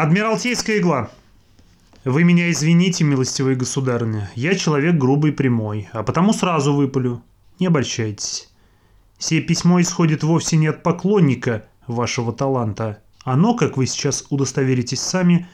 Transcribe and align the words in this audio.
Адмиралтейская 0.00 0.78
игла. 0.78 1.10
Вы 2.06 2.24
меня 2.24 2.50
извините, 2.50 3.04
милостивые 3.04 3.54
государыня. 3.54 4.30
Я 4.34 4.54
человек 4.54 4.94
грубый 4.94 5.30
прямой, 5.30 5.90
а 5.92 6.02
потому 6.02 6.32
сразу 6.32 6.72
выпалю. 6.72 7.22
Не 7.58 7.66
обольщайтесь. 7.66 8.48
Сие 9.18 9.42
письмо 9.42 9.78
исходит 9.82 10.22
вовсе 10.22 10.56
не 10.56 10.68
от 10.68 10.82
поклонника 10.82 11.66
вашего 11.86 12.32
таланта. 12.32 13.02
Оно, 13.24 13.54
как 13.54 13.76
вы 13.76 13.84
сейчас 13.84 14.24
удостоверитесь 14.30 15.02
сами, 15.02 15.46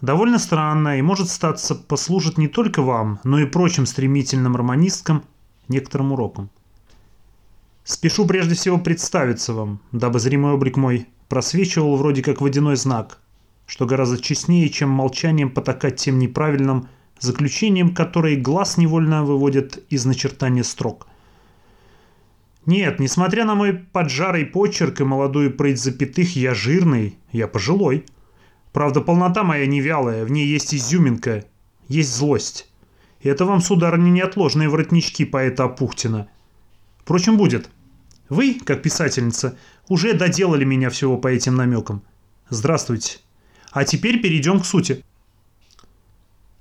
довольно 0.00 0.38
странно 0.38 0.98
и 0.98 1.02
может 1.02 1.28
статься 1.28 1.74
послужит 1.74 2.38
не 2.38 2.48
только 2.48 2.80
вам, 2.80 3.20
но 3.24 3.40
и 3.40 3.44
прочим 3.44 3.84
стремительным 3.84 4.56
романисткам 4.56 5.22
некоторым 5.68 6.12
уроком. 6.12 6.48
Спешу 7.84 8.26
прежде 8.26 8.54
всего 8.54 8.78
представиться 8.78 9.52
вам, 9.52 9.80
дабы 9.92 10.18
зримый 10.18 10.52
облик 10.52 10.78
мой 10.78 11.08
просвечивал 11.28 11.96
вроде 11.96 12.22
как 12.22 12.40
водяной 12.40 12.76
знак, 12.76 13.18
что 13.66 13.84
гораздо 13.86 14.20
честнее, 14.20 14.68
чем 14.68 14.88
молчанием 14.90 15.50
потакать 15.50 15.96
тем 15.96 16.18
неправильным 16.18 16.88
заключением, 17.18 17.94
которые 17.94 18.36
глаз 18.36 18.76
невольно 18.76 19.24
выводят 19.24 19.78
из 19.90 20.04
начертания 20.04 20.62
строк. 20.62 21.08
Нет, 22.64 22.98
несмотря 22.98 23.44
на 23.44 23.54
мой 23.54 23.74
поджарый 23.74 24.44
почерк 24.44 25.00
и 25.00 25.04
молодую 25.04 25.54
прыть 25.56 25.80
запятых, 25.80 26.34
я 26.36 26.52
жирный, 26.54 27.16
я 27.30 27.46
пожилой. 27.46 28.04
Правда, 28.72 29.00
полнота 29.00 29.44
моя 29.44 29.66
не 29.66 29.80
вялая, 29.80 30.24
в 30.24 30.30
ней 30.30 30.46
есть 30.46 30.74
изюминка, 30.74 31.44
есть 31.88 32.14
злость. 32.14 32.68
И 33.20 33.28
это 33.28 33.44
вам, 33.44 33.60
сударыня, 33.60 34.10
неотложные 34.10 34.68
воротнички 34.68 35.24
поэта 35.24 35.64
Апухтина. 35.64 36.28
Впрочем, 36.98 37.36
будет. 37.36 37.70
Вы, 38.28 38.58
как 38.64 38.82
писательница, 38.82 39.56
уже 39.88 40.12
доделали 40.12 40.64
меня 40.64 40.90
всего 40.90 41.16
по 41.16 41.28
этим 41.28 41.54
намекам. 41.54 42.02
Здравствуйте. 42.50 43.18
А 43.76 43.84
теперь 43.84 44.22
перейдем 44.22 44.60
к 44.60 44.64
сути. 44.64 45.04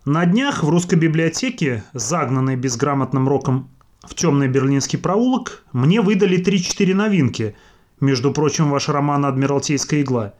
На 0.03 0.25
днях 0.25 0.66
в 0.66 0.69
русской 0.69 0.95
библиотеке, 0.95 1.85
загнанной 1.94 2.57
безграмотным 2.57 3.30
роком 3.30 3.69
в 4.03 4.13
темный 4.16 4.49
берлинский 4.49 4.99
проулок, 4.99 5.63
мне 5.72 6.02
выдали 6.02 6.38
3-4 6.44 6.94
новинки. 6.94 7.55
Между 8.02 8.33
прочим, 8.33 8.69
ваш 8.69 8.89
роман 8.89 9.23
«Адмиралтейская 9.23 10.02
игла». 10.02 10.33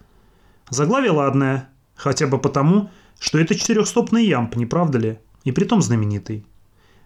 Заглавие 0.70 1.12
ладное, 1.12 1.70
хотя 1.96 2.28
бы 2.28 2.40
потому, 2.40 2.90
что 3.22 3.40
это 3.40 3.56
четырехстопный 3.56 4.26
ямб, 4.26 4.58
не 4.58 4.66
правда 4.66 4.98
ли? 4.98 5.20
И 5.46 5.54
притом 5.54 5.82
знаменитый. 5.82 6.46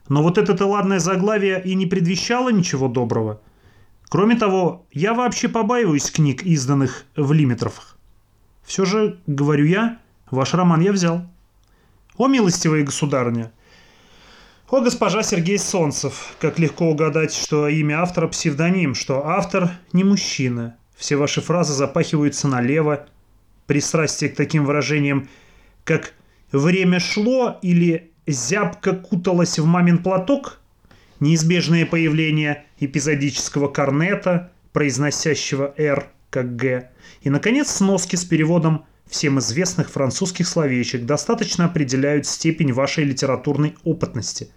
Но 0.07 0.23
вот 0.23 0.39
это 0.39 0.65
ладное 0.65 0.97
заглавие 0.97 1.61
и 1.63 1.75
не 1.75 1.85
предвещало 1.85 2.49
ничего 2.49 2.87
доброго– 2.87 3.39
Кроме 4.09 4.35
того, 4.35 4.87
я 4.91 5.13
вообще 5.13 5.47
побаиваюсь 5.49 6.09
книг, 6.09 6.41
изданных 6.41 7.05
в 7.15 7.31
лимитровых. 7.31 7.98
Все 8.69 8.85
же, 8.85 9.17
говорю 9.25 9.65
я, 9.65 9.97
ваш 10.29 10.53
роман 10.53 10.81
я 10.81 10.91
взял. 10.91 11.23
О, 12.17 12.27
милостивая 12.27 12.83
государыня! 12.83 13.51
О, 14.69 14.79
госпожа 14.81 15.23
Сергей 15.23 15.57
Солнцев! 15.57 16.35
Как 16.39 16.59
легко 16.59 16.85
угадать, 16.85 17.33
что 17.33 17.67
имя 17.67 18.03
автора 18.03 18.27
псевдоним, 18.27 18.93
что 18.93 19.25
автор 19.25 19.71
не 19.91 20.03
мужчина. 20.03 20.77
Все 20.95 21.15
ваши 21.15 21.41
фразы 21.41 21.73
запахиваются 21.73 22.47
налево. 22.47 23.07
Пристрастие 23.65 24.29
к 24.29 24.35
таким 24.35 24.65
выражениям, 24.65 25.29
как 25.83 26.13
«время 26.51 26.99
шло» 26.99 27.57
или 27.63 28.11
«зябко 28.27 28.93
куталась 28.93 29.57
в 29.57 29.65
мамин 29.65 29.97
платок» 29.97 30.59
неизбежное 31.19 31.87
появление 31.87 32.65
эпизодического 32.79 33.67
корнета, 33.67 34.51
произносящего 34.73 35.73
«р» 35.75 36.11
как 36.29 36.55
«г», 36.55 36.89
и, 37.21 37.29
наконец, 37.29 37.69
сноски 37.69 38.15
с 38.15 38.25
переводом 38.25 38.85
всем 39.07 39.39
известных 39.39 39.89
французских 39.89 40.47
словечек 40.47 41.05
достаточно 41.05 41.65
определяют 41.65 42.27
степень 42.27 42.73
вашей 42.73 43.03
литературной 43.03 43.75
опытности. 43.83 44.49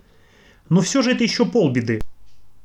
Но 0.69 0.81
все 0.81 1.03
же 1.03 1.13
это 1.13 1.25
еще 1.25 1.47
полбеды. 1.47 2.01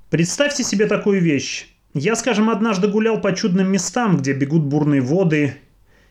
Представьте 0.10 0.64
себе 0.64 0.88
такую 0.88 1.22
вещь. 1.22 1.74
Я, 1.94 2.16
скажем, 2.16 2.50
однажды 2.50 2.88
гулял 2.88 3.20
по 3.22 3.34
чудным 3.34 3.72
местам, 3.72 4.18
где 4.18 4.34
бегут 4.34 4.64
бурные 4.64 5.02
воды, 5.02 5.56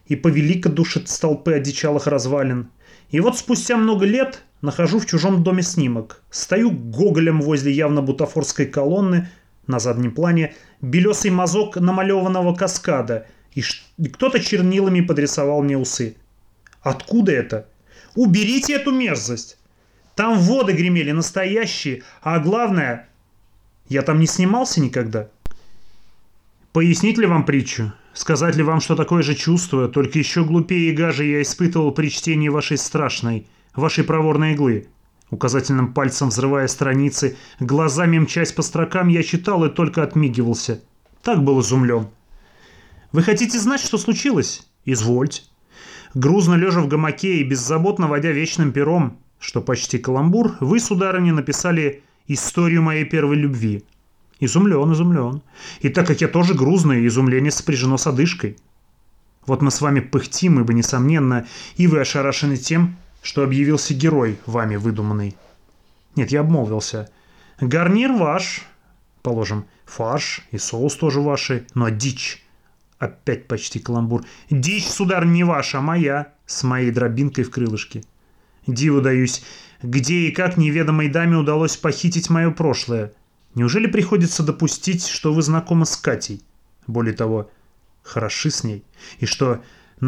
и 0.06 0.16
повелика 0.16 0.68
душит 0.68 1.08
столпы 1.08 1.52
одичалых 1.52 2.06
развалин. 2.06 2.70
И 3.10 3.20
вот 3.20 3.38
спустя 3.38 3.76
много 3.76 4.04
лет 4.04 4.42
Нахожу 4.62 4.98
в 4.98 5.06
чужом 5.06 5.44
доме 5.44 5.62
снимок. 5.62 6.22
Стою 6.30 6.70
гоголем 6.70 7.42
возле 7.42 7.72
явно 7.72 8.00
бутафорской 8.00 8.66
колонны, 8.66 9.28
на 9.66 9.78
заднем 9.78 10.12
плане, 10.12 10.54
белесый 10.80 11.30
мазок 11.30 11.76
намалеванного 11.76 12.54
каскада, 12.54 13.26
и, 13.54 13.62
кто-то 14.08 14.40
чернилами 14.40 15.00
подрисовал 15.00 15.62
мне 15.62 15.78
усы. 15.78 16.16
Откуда 16.82 17.32
это? 17.32 17.68
Уберите 18.14 18.74
эту 18.74 18.92
мерзость! 18.92 19.58
Там 20.14 20.38
воды 20.38 20.72
гремели 20.72 21.10
настоящие, 21.10 22.02
а 22.22 22.38
главное, 22.38 23.08
я 23.88 24.02
там 24.02 24.18
не 24.18 24.26
снимался 24.26 24.80
никогда. 24.80 25.28
Пояснить 26.72 27.18
ли 27.18 27.26
вам 27.26 27.44
притчу? 27.44 27.92
Сказать 28.12 28.56
ли 28.56 28.62
вам, 28.62 28.80
что 28.80 28.96
такое 28.96 29.22
же 29.22 29.34
чувство, 29.34 29.88
только 29.88 30.18
еще 30.18 30.44
глупее 30.44 30.90
и 30.90 30.94
гаже 30.94 31.24
я 31.24 31.42
испытывал 31.42 31.92
при 31.92 32.08
чтении 32.08 32.48
вашей 32.48 32.78
страшной, 32.78 33.46
вашей 33.74 34.04
проворной 34.04 34.52
иглы. 34.52 34.88
Указательным 35.30 35.92
пальцем 35.92 36.28
взрывая 36.28 36.68
страницы, 36.68 37.36
глазами 37.58 38.18
мчась 38.18 38.52
по 38.52 38.62
строкам, 38.62 39.08
я 39.08 39.22
читал 39.22 39.64
и 39.64 39.70
только 39.70 40.02
отмигивался. 40.02 40.80
Так 41.22 41.42
был 41.42 41.60
изумлен. 41.60 42.08
«Вы 43.10 43.22
хотите 43.22 43.58
знать, 43.58 43.80
что 43.80 43.98
случилось? 43.98 44.66
Извольте». 44.84 45.42
Грузно 46.14 46.54
лежа 46.54 46.80
в 46.80 46.88
гамаке 46.88 47.38
и 47.38 47.44
беззаботно 47.44 48.06
водя 48.06 48.30
вечным 48.30 48.72
пером, 48.72 49.18
что 49.40 49.60
почти 49.60 49.98
каламбур, 49.98 50.56
вы, 50.60 50.78
сударыня, 50.80 51.32
написали 51.32 52.02
историю 52.28 52.82
моей 52.82 53.04
первой 53.04 53.36
любви. 53.36 53.84
Изумлен, 54.38 54.92
изумлен. 54.92 55.42
И 55.80 55.88
так 55.88 56.06
как 56.06 56.20
я 56.20 56.28
тоже 56.28 56.54
грузный, 56.54 57.06
изумление 57.06 57.50
сопряжено 57.50 57.96
с 57.96 58.06
одышкой. 58.06 58.56
Вот 59.46 59.62
мы 59.62 59.70
с 59.70 59.80
вами 59.80 60.00
пыхтим, 60.00 60.60
ибо, 60.60 60.72
несомненно, 60.72 61.46
и 61.76 61.86
вы 61.86 62.00
ошарашены 62.00 62.56
тем, 62.56 62.96
что 63.26 63.42
объявился 63.42 63.92
герой, 63.92 64.38
вами 64.46 64.76
выдуманный. 64.76 65.36
Нет, 66.14 66.30
я 66.30 66.42
обмолвился. 66.42 67.10
Гарнир 67.60 68.12
ваш, 68.12 68.62
положим, 69.22 69.66
фарш 69.84 70.42
и 70.52 70.58
соус 70.58 70.94
тоже 70.94 71.20
ваши, 71.20 71.66
но 71.74 71.88
дичь. 71.88 72.46
Опять 73.00 73.48
почти 73.48 73.80
каламбур. 73.80 74.24
Дичь, 74.48 74.86
сударь, 74.86 75.24
не 75.24 75.42
ваша, 75.42 75.78
а 75.78 75.80
моя, 75.80 76.34
с 76.46 76.62
моей 76.62 76.92
дробинкой 76.92 77.42
в 77.42 77.50
крылышке. 77.50 78.04
Диву 78.68 79.00
даюсь, 79.00 79.42
где 79.82 80.28
и 80.28 80.30
как 80.30 80.56
неведомой 80.56 81.08
даме 81.08 81.36
удалось 81.36 81.76
похитить 81.76 82.30
мое 82.30 82.52
прошлое. 82.52 83.12
Неужели 83.56 83.88
приходится 83.88 84.44
допустить, 84.44 85.04
что 85.04 85.34
вы 85.34 85.42
знакомы 85.42 85.84
с 85.84 85.96
Катей? 85.96 86.42
Более 86.86 87.12
того, 87.12 87.50
хороши 88.04 88.52
с 88.52 88.62
ней. 88.62 88.84
И 89.18 89.26
что 89.26 89.62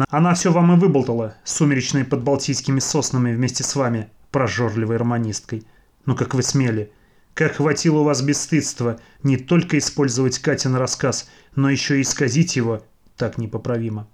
она 0.09 0.33
все 0.35 0.51
вам 0.51 0.73
и 0.73 0.79
выболтала, 0.79 1.35
сумеречной 1.43 2.05
под 2.05 2.23
балтийскими 2.23 2.79
соснами 2.79 3.33
вместе 3.33 3.63
с 3.63 3.75
вами, 3.75 4.09
прожорливой 4.31 4.97
романисткой. 4.97 5.63
Ну 6.05 6.15
как 6.15 6.33
вы 6.33 6.43
смели. 6.43 6.91
Как 7.33 7.55
хватило 7.55 7.99
у 7.99 8.03
вас 8.03 8.21
бесстыдства 8.21 8.99
не 9.23 9.37
только 9.37 9.77
использовать 9.77 10.39
Катин 10.39 10.75
рассказ, 10.75 11.29
но 11.55 11.69
еще 11.69 11.97
и 11.97 12.01
исказить 12.01 12.55
его 12.55 12.83
так 13.15 13.37
непоправимо. 13.37 14.07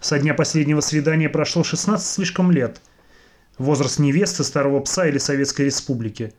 Со 0.00 0.18
дня 0.18 0.34
последнего 0.34 0.80
свидания 0.80 1.28
прошло 1.28 1.64
16 1.64 2.06
слишком 2.06 2.50
лет. 2.50 2.80
Возраст 3.58 3.98
невесты, 3.98 4.44
старого 4.44 4.80
пса 4.80 5.06
или 5.06 5.18
Советской 5.18 5.66
Республики. 5.66 6.32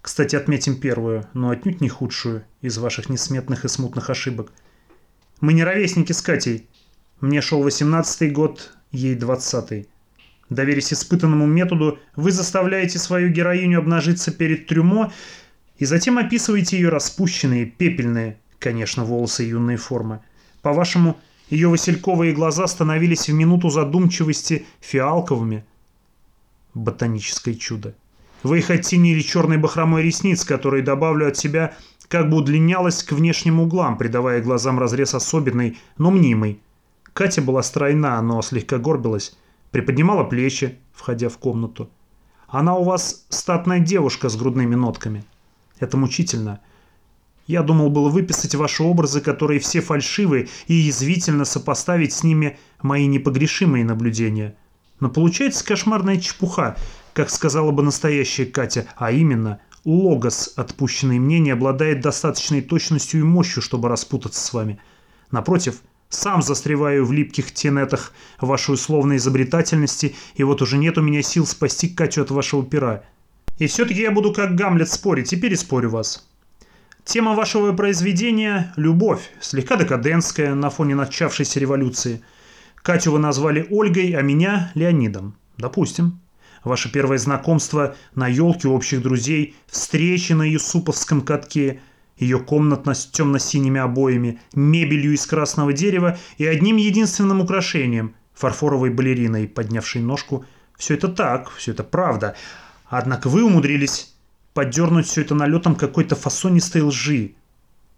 Кстати, 0.00 0.34
отметим 0.36 0.80
первую, 0.80 1.26
но 1.34 1.50
отнюдь 1.50 1.80
не 1.80 1.88
худшую 1.88 2.44
из 2.60 2.78
ваших 2.78 3.08
несметных 3.08 3.64
и 3.64 3.68
смутных 3.68 4.10
ошибок. 4.10 4.52
Мы 5.40 5.52
не 5.52 5.64
ровесники 5.64 6.12
с 6.12 6.22
Катей, 6.22 6.68
мне 7.24 7.40
шел 7.40 7.62
18 7.62 8.32
год, 8.32 8.72
ей 8.92 9.16
20-й. 9.16 9.88
Доверясь 10.50 10.92
испытанному 10.92 11.46
методу, 11.46 11.98
вы 12.16 12.30
заставляете 12.30 12.98
свою 12.98 13.30
героиню 13.30 13.78
обнажиться 13.78 14.30
перед 14.30 14.66
трюмо 14.66 15.10
и 15.78 15.86
затем 15.86 16.18
описываете 16.18 16.76
ее 16.76 16.90
распущенные, 16.90 17.64
пепельные, 17.64 18.38
конечно, 18.58 19.04
волосы 19.04 19.44
юной 19.44 19.76
формы. 19.76 20.20
По-вашему, 20.60 21.16
ее 21.48 21.68
васильковые 21.68 22.34
глаза 22.34 22.66
становились 22.66 23.28
в 23.28 23.32
минуту 23.32 23.70
задумчивости 23.70 24.66
фиалковыми. 24.80 25.64
Ботаническое 26.74 27.54
чудо. 27.54 27.94
Вы 28.42 28.58
их 28.58 28.68
оттенили 28.68 29.22
черной 29.22 29.56
бахромой 29.56 30.02
ресниц, 30.02 30.44
которые, 30.44 30.82
добавлю 30.82 31.28
от 31.28 31.38
себя, 31.38 31.74
как 32.08 32.28
бы 32.28 32.36
удлинялась 32.36 33.02
к 33.02 33.12
внешним 33.12 33.60
углам, 33.60 33.96
придавая 33.96 34.42
глазам 34.42 34.78
разрез 34.78 35.14
особенный, 35.14 35.78
но 35.96 36.10
мнимый– 36.10 36.60
Катя 37.14 37.42
была 37.42 37.62
стройна, 37.62 38.20
но 38.22 38.42
слегка 38.42 38.78
горбилась, 38.78 39.36
приподнимала 39.70 40.24
плечи, 40.24 40.78
входя 40.92 41.28
в 41.28 41.38
комнату. 41.38 41.88
Она 42.48 42.76
у 42.76 42.82
вас 42.82 43.24
статная 43.28 43.78
девушка 43.78 44.28
с 44.28 44.36
грудными 44.36 44.74
нотками. 44.74 45.24
Это 45.78 45.96
мучительно. 45.96 46.60
Я 47.46 47.62
думал 47.62 47.90
было 47.90 48.08
выписать 48.08 48.56
ваши 48.56 48.82
образы, 48.82 49.20
которые 49.20 49.60
все 49.60 49.80
фальшивые, 49.80 50.48
и 50.66 50.74
язвительно 50.74 51.44
сопоставить 51.44 52.12
с 52.12 52.24
ними 52.24 52.58
мои 52.82 53.06
непогрешимые 53.06 53.84
наблюдения. 53.84 54.56
Но 54.98 55.08
получается 55.08 55.64
кошмарная 55.64 56.16
чепуха, 56.16 56.76
как 57.12 57.30
сказала 57.30 57.70
бы 57.70 57.84
настоящая 57.84 58.46
Катя, 58.46 58.86
а 58.96 59.12
именно 59.12 59.60
логос, 59.84 60.54
отпущенный 60.56 61.20
мне, 61.20 61.38
не 61.38 61.50
обладает 61.50 62.00
достаточной 62.00 62.60
точностью 62.60 63.20
и 63.20 63.24
мощью, 63.24 63.62
чтобы 63.62 63.88
распутаться 63.88 64.44
с 64.44 64.52
вами. 64.52 64.80
Напротив, 65.30 65.82
сам 66.14 66.42
застреваю 66.42 67.04
в 67.04 67.12
липких 67.12 67.52
тенетах 67.52 68.12
вашей 68.40 68.74
условной 68.74 69.16
изобретательности, 69.16 70.14
и 70.34 70.42
вот 70.44 70.62
уже 70.62 70.78
нет 70.78 70.96
у 70.98 71.02
меня 71.02 71.22
сил 71.22 71.46
спасти 71.46 71.88
Катю 71.88 72.22
от 72.22 72.30
вашего 72.30 72.64
пера. 72.64 73.04
И 73.58 73.66
все-таки 73.66 74.00
я 74.00 74.10
буду 74.10 74.32
как 74.32 74.54
Гамлет 74.54 74.90
спорить, 74.90 75.32
и 75.32 75.36
переспорю 75.36 75.90
вас. 75.90 76.26
Тема 77.04 77.34
вашего 77.34 77.72
произведения– 77.72 78.72
любовь, 78.76 79.30
слегка 79.40 79.76
декадентская 79.76 80.54
на 80.54 80.70
фоне 80.70 80.94
начавшейся 80.94 81.60
революции. 81.60 82.22
Катю 82.76 83.12
вы 83.12 83.18
назвали 83.18 83.66
Ольгой, 83.70 84.12
а 84.12 84.22
меня– 84.22 84.72
Леонидом. 84.74 85.36
Допустим. 85.58 86.20
Ваше 86.64 86.90
первое 86.90 87.18
знакомство 87.18 87.94
на 88.14 88.26
елке 88.26 88.68
общих 88.68 89.02
друзей, 89.02 89.54
встречи 89.66 90.32
на 90.32 90.48
Юсуповском 90.48 91.20
катке, 91.20 91.80
ее 92.16 92.38
комнатно 92.38 92.94
с 92.94 93.06
темно-синими 93.06 93.80
обоями, 93.80 94.40
мебелью 94.54 95.14
из 95.14 95.26
красного 95.26 95.72
дерева 95.72 96.18
и 96.38 96.46
одним 96.46 96.76
единственным 96.76 97.40
украшением– 97.40 98.14
фарфоровой 98.34 98.90
балериной, 98.90 99.48
поднявшей 99.48 100.02
ножку. 100.02 100.44
Все 100.76 100.94
это 100.94 101.08
так, 101.08 101.50
все 101.50 101.72
это 101.72 101.84
правда. 101.84 102.36
Однако 102.86 103.28
вы 103.28 103.44
умудрились 103.44 104.14
поддернуть 104.52 105.06
все 105.06 105.22
это 105.22 105.34
налетом 105.34 105.74
какой-то 105.74 106.16
фасонистой 106.16 106.82
лжи. 106.82 107.34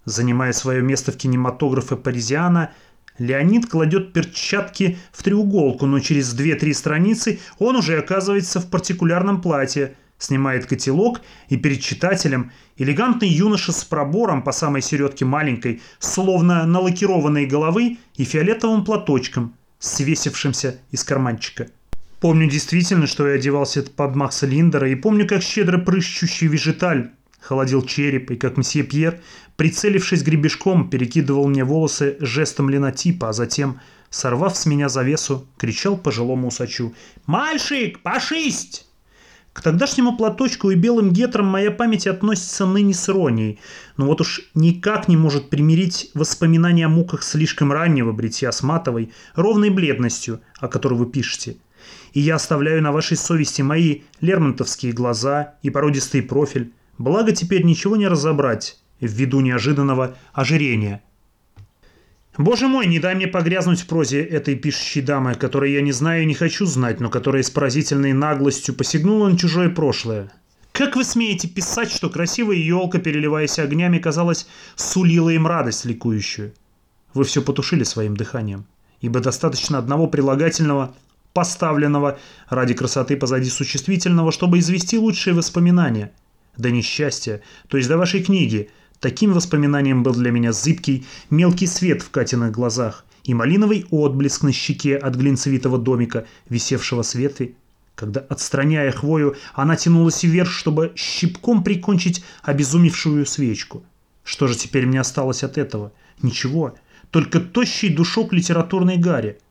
Занимая 0.05 0.53
свое 0.53 0.83
место 0.83 1.13
в 1.13 1.17
кинематографе 1.17 1.97
Паризиана, 1.97 2.71
Леонид 3.19 3.67
кладет 3.67 4.13
перчатки 4.13 4.99
в 5.13 5.23
треуголку, 5.23 5.87
но 5.87 6.01
через 6.01 6.35
2-3 6.39 6.75
страницы 6.75 7.41
он 7.59 7.77
уже 7.77 7.99
оказывается 7.99 8.61
в 8.61 8.69
партикулярном 8.71 9.41
платье, 9.41 9.95
снимает 10.19 10.67
котелок 10.67 11.21
и 11.49 11.57
перед 11.57 11.81
читателем 11.81 12.53
элегантный 12.77 13.29
юноша 13.29 13.73
с 13.73 13.85
пробором 13.85 14.43
по 14.43 14.53
самой 14.53 14.83
середке 14.83 15.25
маленькой, 15.25 15.83
словно 15.99 16.67
налакированной 16.67 17.47
головы 17.47 17.99
и 18.17 18.25
фиолетовым 18.25 18.85
платочком, 18.85 19.55
свесившимся 19.79 20.81
из 20.91 21.05
карманчика. 21.05 21.69
Помню 22.21 22.49
действительно, 22.49 23.07
что 23.07 23.29
я 23.29 23.35
одевался 23.35 23.83
под 23.83 24.17
Макса 24.17 24.47
Линдера, 24.47 24.89
и 24.89 24.95
помню, 24.95 25.27
как 25.29 25.43
щедро 25.43 25.79
прыщущий 25.79 26.47
вежиталь 26.47 27.11
холодил 27.41 27.83
череп, 27.83 28.31
и 28.31 28.37
как 28.37 28.57
мсье 28.57 28.83
Пьер, 28.83 29.21
прицелившись 29.57 30.23
гребешком, 30.23 30.89
перекидывал 30.91 31.47
мне 31.47 31.65
волосы 31.65 32.17
жестом 32.21 32.71
линотипа, 32.71 33.29
а 33.29 33.33
затем, 33.33 33.81
сорвав 34.11 34.57
с 34.57 34.67
меня 34.67 34.89
завесу, 34.89 35.47
кричал 35.59 35.97
пожилому 35.97 36.49
усачу 36.49 36.95
«Мальчик, 37.27 38.01
пошисть!» 38.01 38.86
К 39.57 39.63
тогдашнему 39.63 40.19
платочку 40.19 40.71
и 40.71 40.75
белым 40.75 41.15
гетрам 41.15 41.47
моя 41.47 41.71
память 41.71 42.07
относится 42.07 42.67
ныне 42.67 42.93
с 42.93 43.09
иронией, 43.09 43.59
но 43.97 44.05
вот 44.05 44.21
уж 44.21 44.43
никак 44.53 45.09
не 45.09 45.17
может 45.17 45.49
примирить 45.49 46.11
воспоминания 46.13 46.85
о 46.85 46.91
муках 46.91 47.23
слишком 47.23 47.73
раннего 47.73 48.13
бритья 48.13 48.53
с 48.53 48.63
матовой, 48.63 49.15
ровной 49.35 49.71
бледностью, 49.71 50.43
о 50.61 50.69
которой 50.69 50.99
вы 50.99 51.07
пишете– 51.07 51.57
и 52.13 52.21
я 52.21 52.37
оставляю 52.37 52.83
на 52.83 52.93
вашей 52.93 53.17
совести 53.17 53.63
мои 53.63 54.01
лермонтовские 54.21 54.93
глаза 54.93 55.55
и 55.63 55.71
породистый 55.71 56.23
профиль. 56.23 56.73
Благо 56.99 57.33
теперь 57.33 57.63
ничего 57.63 57.97
не 57.97 58.09
разобрать 58.09 58.79
ввиду 59.01 59.41
неожиданного 59.41 60.17
ожирения. 60.33 61.03
Боже 62.39 62.69
мой, 62.69 62.87
не 62.87 62.99
дай 62.99 63.15
мне 63.15 63.27
погрязнуть 63.27 63.81
в 63.81 63.87
прозе 63.87 64.23
этой 64.23 64.57
пишущей 64.57 65.01
дамы, 65.01 65.35
которой 65.35 65.73
я 65.73 65.81
не 65.81 65.93
знаю 65.93 66.23
и 66.23 66.27
не 66.27 66.35
хочу 66.35 66.67
знать, 66.67 67.01
но 67.01 67.09
которая 67.09 67.43
с 67.43 67.51
поразительной 67.51 68.13
наглостью 68.13 68.75
посягнула 68.75 69.29
на 69.29 69.39
чужое 69.39 69.71
прошлое. 69.71 70.31
Как 70.73 70.97
вы 70.97 71.05
смеете 71.05 71.49
писать, 71.49 71.91
что 71.91 72.11
красивая 72.11 72.57
елка, 72.57 72.99
переливаясь 72.99 73.59
огнями, 73.59 73.99
казалось, 73.99 74.47
сулила 74.75 75.31
им 75.31 75.47
радость 75.47 75.87
ликующую? 75.87 76.53
Вы 77.15 77.25
все 77.25 77.41
потушили 77.41 77.85
своим 77.85 78.15
дыханием, 78.15 78.67
ибо 79.01 79.21
достаточно 79.21 79.79
одного 79.79 80.07
прилагательного 80.07 80.95
поставленного 81.33 82.19
ради 82.51 82.75
красоты 82.75 83.17
позади 83.17 83.49
существительного, 83.49 84.33
чтобы 84.33 84.59
извести 84.59 84.99
лучшие 84.99 85.33
воспоминания. 85.33 86.13
До 86.59 86.71
несчастья, 86.71 87.41
то 87.69 87.79
есть 87.79 87.89
до 87.89 87.97
вашей 87.97 88.23
книги. 88.23 88.71
Таким 89.01 89.33
воспоминанием 89.33 90.03
был 90.03 90.15
для 90.15 90.31
меня 90.31 90.53
зыбкий, 90.53 91.07
мелкий 91.31 91.67
свет 91.67 92.03
в 92.03 92.11
Катиных 92.11 92.53
глазах 92.53 93.05
и 93.25 93.35
малиновый 93.35 93.87
отблеск 93.91 94.43
на 94.43 94.53
щеке 94.53 94.97
от 94.97 95.17
глинцевитого 95.17 95.79
домика, 95.79 96.27
висевшего 96.49 97.03
с 97.03 97.15
ветви, 97.15 97.57
когда, 97.95 98.21
отстраняя 98.21 98.91
хвою, 98.93 99.37
она 99.55 99.77
тянулась 99.77 100.23
вверх, 100.23 100.51
чтобы 100.51 100.93
щипком 100.97 101.65
прикончить 101.65 102.25
обезумевшую 102.43 103.27
свечку. 103.27 103.85
Что 104.25 104.47
же 104.47 104.55
теперь 104.55 104.87
мне 104.87 105.01
осталось 105.01 105.43
от 105.45 105.59
этого? 105.59 105.93
Ничего, 106.23 106.75
только 107.11 107.41
тощий 107.41 107.89
душок 107.89 108.33
литературной 108.33 108.97
гари– 108.97 109.39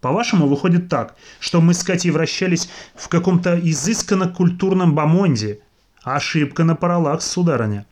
по-вашему, 0.00 0.46
выходит 0.46 0.88
так, 0.88 1.16
что 1.40 1.60
мы 1.60 1.74
с 1.74 1.82
Катей 1.82 2.12
вращались 2.12 2.68
в 2.94 3.08
каком-то 3.08 3.58
изысканно-культурном 3.58 4.94
бомонде. 4.94 5.60
Ошибка 6.02 6.62
на 6.64 6.76
параллакс, 6.76 7.26
сударыня. 7.26 7.86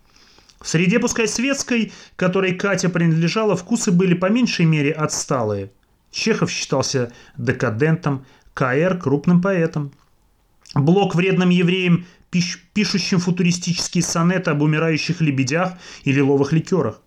В 0.60 0.68
среде, 0.68 0.98
пускай 0.98 1.28
светской, 1.28 1.92
которой 2.16 2.54
Катя 2.54 2.88
принадлежала, 2.88 3.56
вкусы 3.56 3.90
были 3.90 4.14
по 4.14 4.30
меньшей 4.30 4.64
мере 4.64 4.92
отсталые. 4.92 5.70
Чехов 6.10 6.50
считался 6.50 7.12
декадентом, 7.36 8.24
К.Р. 8.54 8.98
крупным 8.98 9.42
поэтом. 9.42 9.92
Блок 10.74 11.14
вредным 11.14 11.50
евреем, 11.50 12.06
пишущим 12.72 13.20
футуристические 13.20 14.02
сонеты 14.02 14.50
об 14.50 14.62
умирающих 14.62 15.20
лебедях 15.20 15.74
и 16.04 16.12
лиловых 16.12 16.52
ликерах. 16.52 17.00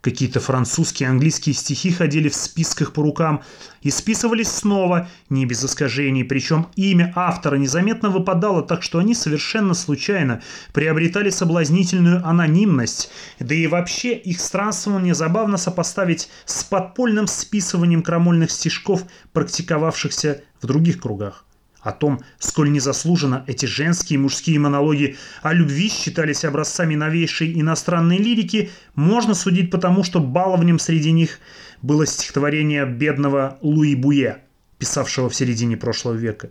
Какие-то 0.00 0.40
французские, 0.40 1.10
английские 1.10 1.54
стихи 1.54 1.90
ходили 1.90 2.30
в 2.30 2.34
списках 2.34 2.94
по 2.94 3.02
рукам 3.02 3.42
и 3.82 3.90
списывались 3.90 4.48
снова, 4.48 5.10
не 5.28 5.44
без 5.44 5.62
искажений, 5.62 6.24
причем 6.24 6.68
имя 6.74 7.12
автора 7.14 7.56
незаметно 7.56 8.08
выпадало, 8.08 8.62
так 8.62 8.82
что 8.82 8.98
они 8.98 9.14
совершенно 9.14 9.74
случайно 9.74 10.40
приобретали 10.72 11.28
соблазнительную 11.28 12.26
анонимность, 12.26 13.10
да 13.40 13.54
и 13.54 13.66
вообще 13.66 14.14
их 14.14 14.40
странствование 14.40 15.14
забавно 15.14 15.58
сопоставить 15.58 16.30
с 16.46 16.64
подпольным 16.64 17.26
списыванием 17.26 18.02
крамольных 18.02 18.50
стишков, 18.50 19.04
практиковавшихся 19.34 20.42
в 20.62 20.66
других 20.66 20.98
кругах. 20.98 21.44
О 21.82 21.92
том, 21.92 22.20
сколь 22.38 22.70
незаслуженно 22.70 23.42
эти 23.46 23.64
женские 23.64 24.18
и 24.18 24.20
мужские 24.20 24.58
монологи 24.58 25.16
о 25.42 25.54
любви 25.54 25.88
считались 25.88 26.44
образцами 26.44 26.94
новейшей 26.94 27.58
иностранной 27.58 28.18
лирики, 28.18 28.70
можно 28.94 29.34
судить 29.34 29.70
потому, 29.70 30.04
что 30.04 30.20
баловнем 30.20 30.78
среди 30.78 31.10
них 31.10 31.38
было 31.80 32.06
стихотворение 32.06 32.84
бедного 32.84 33.58
Луи 33.62 33.94
Буе, 33.94 34.42
писавшего 34.78 35.30
в 35.30 35.34
середине 35.34 35.78
прошлого 35.78 36.14
века. 36.14 36.50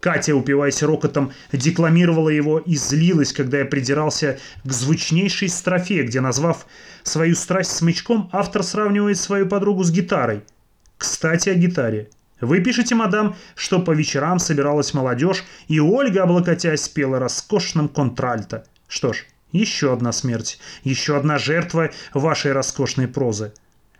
Катя, 0.00 0.34
упиваясь 0.34 0.82
рокотом, 0.82 1.32
декламировала 1.52 2.30
его 2.30 2.58
и 2.58 2.74
злилась, 2.74 3.32
когда 3.32 3.58
я 3.58 3.64
придирался 3.66 4.38
к 4.64 4.72
звучнейшей 4.72 5.48
строфе, 5.48 6.02
где, 6.02 6.20
назвав 6.20 6.66
свою 7.02 7.36
страсть 7.36 7.72
смычком, 7.72 8.28
автор 8.32 8.62
сравнивает 8.62 9.18
свою 9.18 9.46
подругу 9.46 9.84
с 9.84 9.92
гитарой. 9.92 10.42
Кстати, 10.96 11.50
о 11.50 11.54
гитаре– 11.54 12.08
вы 12.42 12.60
пишете, 12.60 12.96
мадам, 12.96 13.36
что 13.54 13.78
по 13.78 13.92
вечерам 13.92 14.40
собиралась 14.40 14.94
молодежь, 14.94 15.44
и 15.68 15.78
Ольга, 15.78 16.24
облокотясь, 16.24 16.88
пела 16.88 17.20
роскошным 17.20 17.88
контральто. 17.88 18.66
Что 18.88 19.12
ж, 19.12 19.24
еще 19.52 19.92
одна 19.92 20.10
смерть, 20.10 20.58
еще 20.82 21.16
одна 21.16 21.38
жертва 21.38 21.90
вашей 22.12 22.52
роскошной 22.52 23.06
прозы. 23.06 23.54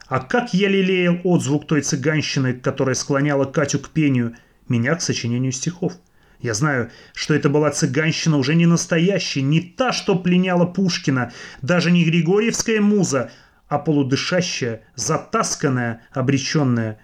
А 0.08 0.18
как 0.18 0.52
я 0.52 0.68
лелеял 0.68 1.18
отзвук 1.22 1.68
той 1.68 1.82
цыганщины, 1.82 2.54
которая 2.54 2.96
склоняла 2.96 3.44
Катю 3.44 3.78
к 3.78 3.90
пению, 3.90 4.34
меня 4.68 4.96
к 4.96 5.02
сочинению 5.02 5.52
стихов. 5.52 5.92
Я 6.40 6.54
знаю, 6.54 6.90
что 7.14 7.34
это 7.34 7.48
была 7.48 7.70
цыганщина 7.70 8.36
уже 8.36 8.56
не 8.56 8.66
настоящая, 8.66 9.42
не 9.42 9.60
та, 9.60 9.92
что 9.92 10.16
пленяла 10.16 10.66
Пушкина, 10.66 11.32
даже 11.62 11.92
не 11.92 12.04
Григорьевская 12.04 12.80
муза, 12.80 13.30
а 13.68 13.78
полудышащая, 13.78 14.82
затасканная, 14.96 16.02
обреченная. 16.10 16.98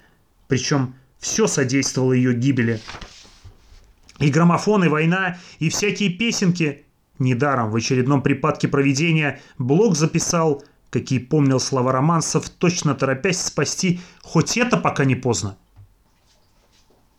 Причем 0.49 0.97
все 1.19 1.47
содействовало 1.47 2.13
ее 2.13 2.35
гибели. 2.35 2.81
И 4.19 4.31
граммофон, 4.31 4.85
и 4.85 4.89
война, 4.89 5.39
и 5.59 5.69
всякие 5.69 6.11
песенки. 6.11 6.85
Недаром 7.19 7.71
в 7.71 7.77
очередном 7.77 8.23
припадке 8.23 8.69
проведения 8.69 9.41
Блок 9.59 9.97
записал, 9.97 10.63
какие 10.91 11.19
помнил 11.19 11.59
слова 11.59 11.91
романсов, 11.91 12.49
точно 12.49 12.95
торопясь 12.95 13.41
спасти, 13.41 14.01
хоть 14.23 14.57
это 14.57 14.77
пока 14.77 15.05
не 15.05 15.17
поздно. 15.17 15.57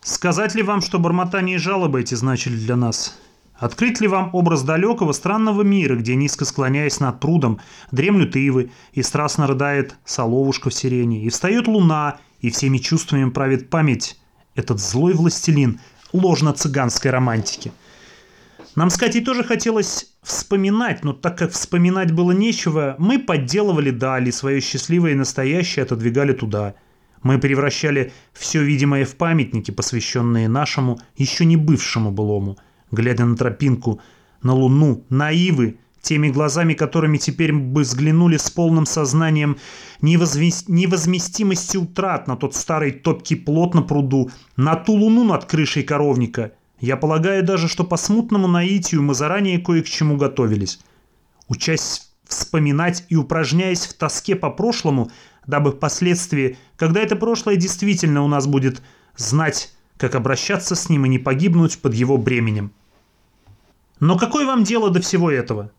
Сказать 0.02 0.56
ли 0.56 0.64
вам, 0.64 0.82
что 0.82 1.00
бормотание 1.00 1.58
и 1.58 1.60
жалобы 1.60 2.00
эти 2.00 2.16
значили 2.16 2.56
для 2.56 2.78
нас? 2.78 3.20
Открыть 3.56 4.00
ли 4.00 4.08
вам 4.08 4.30
образ 4.32 4.64
далекого 4.64 5.12
странного 5.12 5.64
мира, 5.64 5.98
где, 5.98 6.16
низко 6.16 6.46
склоняясь 6.46 7.02
над 7.02 7.20
прудом, 7.20 7.60
дремлют 7.92 8.38
ивы, 8.38 8.72
и 8.94 9.04
страстно 9.04 9.48
рыдает 9.48 9.98
соловушка 10.06 10.70
в 10.70 10.74
сирене, 10.74 11.26
и 11.26 11.30
встает 11.30 11.68
луна, 11.68 12.20
и 12.42 12.50
всеми 12.50 12.78
чувствами 12.78 13.30
правит 13.30 13.70
память 13.70 14.20
этот 14.56 14.80
злой 14.80 15.14
властелин 15.14 15.80
ложно-цыганской 16.14 17.12
романтики. 17.12 17.72
Нам 18.76 18.90
с 18.90 18.98
Катей 18.98 19.24
тоже 19.24 19.44
хотелось 19.44 20.14
вспоминать, 20.22 21.04
но 21.04 21.14
так 21.14 21.38
как 21.38 21.52
вспоминать 21.52 22.12
было 22.12 22.32
нечего, 22.32 22.96
мы 23.00 23.20
подделывали 23.20 23.92
дали, 23.92 24.32
свое 24.32 24.62
счастливое 24.62 25.12
и 25.12 25.16
настоящее 25.16 25.84
отодвигали 25.84 26.34
туда. 26.34 26.76
Мы 27.24 27.40
превращали 27.40 28.14
все 28.34 28.64
видимое 28.64 29.06
в 29.06 29.16
памятники, 29.16 29.72
посвященные 29.72 30.48
нашему, 30.48 31.00
еще 31.18 31.46
не 31.46 31.58
бывшему 31.58 32.12
былому, 32.12 32.58
глядя 32.92 33.26
на 33.26 33.36
тропинку, 33.36 34.00
на 34.42 34.54
луну, 34.54 35.04
на 35.10 35.32
ивы, 35.32 35.78
теми 36.02 36.30
глазами, 36.30 36.74
которыми 36.74 37.18
теперь 37.18 37.54
бы 37.54 37.82
взглянули 37.82 38.38
с 38.38 38.50
полным 38.50 38.86
сознанием 38.86 39.58
невозместимости 40.02 41.78
утрат 41.78 42.28
на 42.28 42.36
тот 42.36 42.56
старый 42.56 42.92
топкий 42.92 43.36
плот 43.36 43.74
на 43.74 43.82
пруду, 43.82 44.32
на 44.56 44.76
ту 44.76 44.94
луну 44.94 45.24
над 45.24 45.46
крышей 45.46 45.84
коровника. 45.84 46.54
Я 46.80 46.96
полагаю 46.96 47.44
даже, 47.44 47.68
что 47.68 47.84
по 47.84 47.98
смутному 47.98 48.48
наитию 48.48 49.04
мы 49.04 49.14
заранее 49.14 49.60
кое 49.60 49.84
к 49.84 49.90
чему 49.90 50.16
готовились. 50.18 50.80
Учась 51.48 52.12
вспоминать 52.26 53.04
и 53.10 53.16
упражняясь 53.16 53.86
в 53.86 53.94
тоске 53.94 54.36
по 54.36 54.50
прошлому, 54.50 55.12
дабы 55.48 55.72
впоследствии, 55.72 56.58
когда 56.78 57.02
это 57.02 57.16
прошлое 57.16 57.56
действительно 57.56 58.24
у 58.24 58.28
нас 58.28 58.48
будет 58.48 58.82
знать, 59.18 59.74
как 59.98 60.16
обращаться 60.16 60.76
с 60.76 60.90
ним 60.90 61.06
и 61.06 61.10
не 61.10 61.20
погибнуть 61.20 61.80
под 61.80 61.94
его 61.94 62.18
бременем. 62.18 62.72
Но 64.00 64.18
какое 64.18 64.46
вам 64.46 64.64
дело 64.64 64.90
до 64.92 65.02
всего 65.02 65.30
этого? 65.30 65.72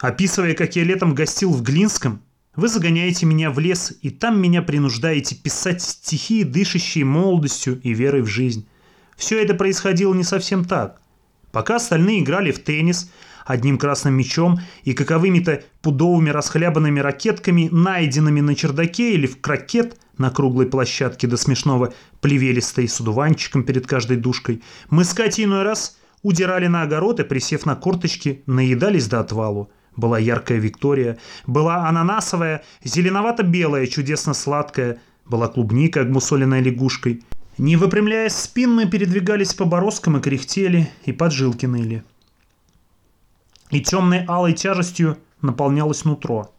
Описывая, 0.00 0.54
как 0.54 0.76
я 0.76 0.84
летом 0.84 1.14
гостил 1.14 1.52
в 1.52 1.62
Глинском, 1.62 2.22
вы 2.54 2.68
загоняете 2.68 3.26
меня 3.26 3.50
в 3.50 3.58
лес, 3.58 3.92
и 4.00 4.10
там 4.10 4.40
меня 4.40 4.62
принуждаете 4.62 5.34
писать 5.34 5.82
стихи, 5.82 6.44
дышащие 6.44 7.04
молодостью 7.04 7.80
и 7.82 7.94
верой 7.94 8.22
в 8.22 8.26
жизнь. 8.26 8.68
Все 9.16 9.42
это 9.42 9.54
происходило 9.54 10.14
не 10.14 10.24
совсем 10.24 10.64
так. 10.64 11.00
Пока 11.50 11.76
остальные 11.76 12.20
играли 12.20 12.52
в 12.52 12.60
теннис 12.60 13.10
одним 13.44 13.78
красным 13.78 14.14
мячом 14.14 14.60
и 14.84 14.92
каковыми-то 14.92 15.64
пудовыми 15.82 16.30
расхлябанными 16.30 17.00
ракетками, 17.00 17.68
найденными 17.72 18.40
на 18.40 18.54
чердаке 18.54 19.14
или 19.14 19.26
в 19.26 19.40
крокет 19.40 19.98
на 20.16 20.30
круглой 20.30 20.66
площадке 20.66 21.26
до 21.26 21.36
смешного 21.36 21.94
плевелистой 22.20 22.86
с 22.86 23.00
удуванчиком 23.00 23.64
перед 23.64 23.86
каждой 23.86 24.18
душкой, 24.18 24.62
мы 24.90 25.04
с 25.04 25.14
Катей 25.14 25.44
иной 25.44 25.62
раз 25.62 25.98
удирали 26.22 26.66
на 26.66 26.82
огород 26.82 27.18
и, 27.20 27.24
присев 27.24 27.66
на 27.66 27.74
корточки, 27.74 28.42
наедались 28.46 29.08
до 29.08 29.20
отвалу. 29.20 29.70
Была 29.98 30.18
яркая 30.18 30.58
Виктория, 30.58 31.18
была 31.46 31.88
ананасовая, 31.88 32.62
зеленовато-белая, 32.84 33.86
чудесно 33.86 34.32
сладкая, 34.32 34.98
была 35.26 35.48
клубника, 35.48 36.00
обмусоленная 36.00 36.60
лягушкой– 36.60 37.22
не 37.58 37.74
выпрямляя 37.74 38.28
спин, 38.28 38.72
мы 38.72 38.86
передвигались 38.86 39.52
по 39.52 39.64
бороздкам 39.64 40.16
и 40.16 40.20
кряхтели, 40.20 40.88
и 41.04 41.12
поджилки 41.12 41.66
ныли. 41.66 42.04
И 43.70 43.80
темной 43.80 44.24
алой 44.28 44.52
тяжестью 44.52 45.18
наполнялось 45.42 46.04
нутро. 46.04 46.54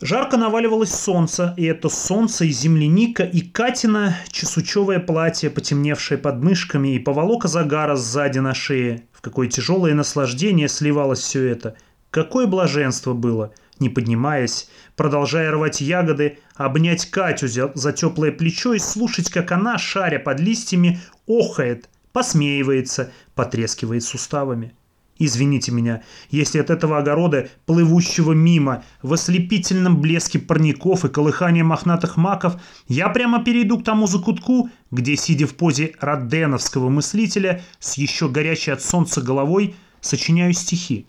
Жарко 0.00 0.36
наваливалось 0.36 0.94
солнце, 0.94 1.54
и 1.56 1.64
это 1.64 1.88
солнце, 1.88 2.44
и 2.44 2.50
земляника, 2.50 3.22
и 3.22 3.40
Катина 3.40 4.16
чесучевое 4.30 5.00
платье, 5.00 5.48
потемневшее 5.48 6.18
под 6.18 6.42
мышками, 6.42 6.94
и 6.94 6.98
поволока 6.98 7.48
загара 7.48 7.96
сзади 7.96 8.40
на 8.40 8.52
шее. 8.52 9.04
В 9.12 9.22
какое 9.22 9.48
тяжелое 9.48 9.94
наслаждение 9.94 10.68
сливалось 10.68 11.20
все 11.20 11.46
это. 11.46 11.76
Какое 12.10 12.46
блаженство 12.46 13.14
было— 13.14 13.52
не 13.78 13.88
поднимаясь, 13.88 14.68
продолжая 14.96 15.50
рвать 15.50 15.80
ягоды, 15.80 16.38
обнять 16.54 17.06
Катю 17.10 17.48
за 17.48 17.92
теплое 17.92 18.32
плечо 18.32 18.74
и 18.74 18.78
слушать, 18.78 19.30
как 19.30 19.52
она, 19.52 19.78
шаря 19.78 20.18
под 20.18 20.40
листьями, 20.40 21.00
охает, 21.26 21.88
посмеивается, 22.12 23.12
потрескивает 23.34 24.02
суставами. 24.02 24.74
Извините 25.18 25.72
меня, 25.72 26.02
если 26.30 26.58
от 26.58 26.68
этого 26.68 26.98
огорода, 26.98 27.48
плывущего 27.64 28.32
мимо, 28.32 28.84
в 29.02 29.14
ослепительном 29.14 30.00
блеске 30.00 30.38
парников 30.38 31.04
и 31.04 31.08
колыхания 31.08 31.64
мохнатых 31.64 32.18
маков, 32.18 32.60
я 32.86 33.08
прямо 33.08 33.42
перейду 33.42 33.78
к 33.78 33.84
тому 33.84 34.06
закутку, 34.06 34.68
где, 34.90 35.16
сидя 35.16 35.46
в 35.46 35.54
позе 35.54 35.94
родденовского 36.00 36.90
мыслителя, 36.90 37.62
с 37.78 37.94
еще 37.94 38.28
горячей 38.28 38.72
от 38.72 38.82
солнца 38.82 39.22
головой, 39.22 39.74
сочиняю 40.02 40.52
стихи. 40.52 41.06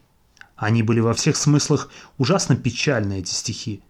Они 0.55 0.83
были 0.83 1.01
во 1.01 1.13
всех 1.13 1.35
смыслах 1.35 1.91
ужасно 2.17 2.55
печальны, 2.55 3.19
эти 3.19 3.31
стихи. 3.31 3.81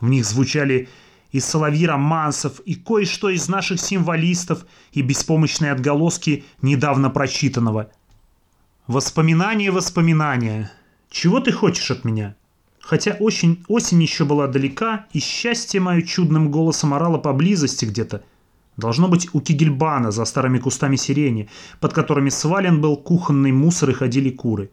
В 0.00 0.08
них 0.08 0.24
звучали 0.24 0.88
и 1.32 1.40
соловьи 1.40 1.86
романсов, 1.86 2.60
и 2.60 2.74
кое-что 2.74 3.28
из 3.28 3.46
наших 3.48 3.78
символистов, 3.78 4.64
и 4.92 5.02
беспомощные 5.02 5.72
отголоски 5.72 6.44
недавно 6.62 7.10
прочитанного. 7.10 7.90
Воспоминания, 8.86 9.72
воспоминания. 9.72 10.70
Чего 11.10 11.40
ты 11.40 11.50
хочешь 11.50 11.90
от 11.90 12.04
меня? 12.04 12.36
Хотя 12.78 13.16
очень, 13.18 13.64
осень 13.66 14.00
еще 14.00 14.24
была 14.24 14.46
далека, 14.46 15.06
и 15.12 15.18
счастье 15.18 15.80
мое 15.80 16.02
чудным 16.02 16.52
голосом 16.52 16.94
орало 16.94 17.18
поблизости 17.18 17.84
где-то. 17.84 18.22
Должно 18.76 19.08
быть 19.08 19.28
у 19.32 19.40
Кигельбана 19.40 20.12
за 20.12 20.24
старыми 20.24 20.58
кустами 20.58 20.94
сирени, 20.94 21.50
под 21.80 21.94
которыми 21.94 22.28
свален 22.28 22.80
был 22.80 22.96
кухонный 22.96 23.50
мусор 23.50 23.90
и 23.90 23.92
ходили 23.92 24.30
куры. 24.30 24.70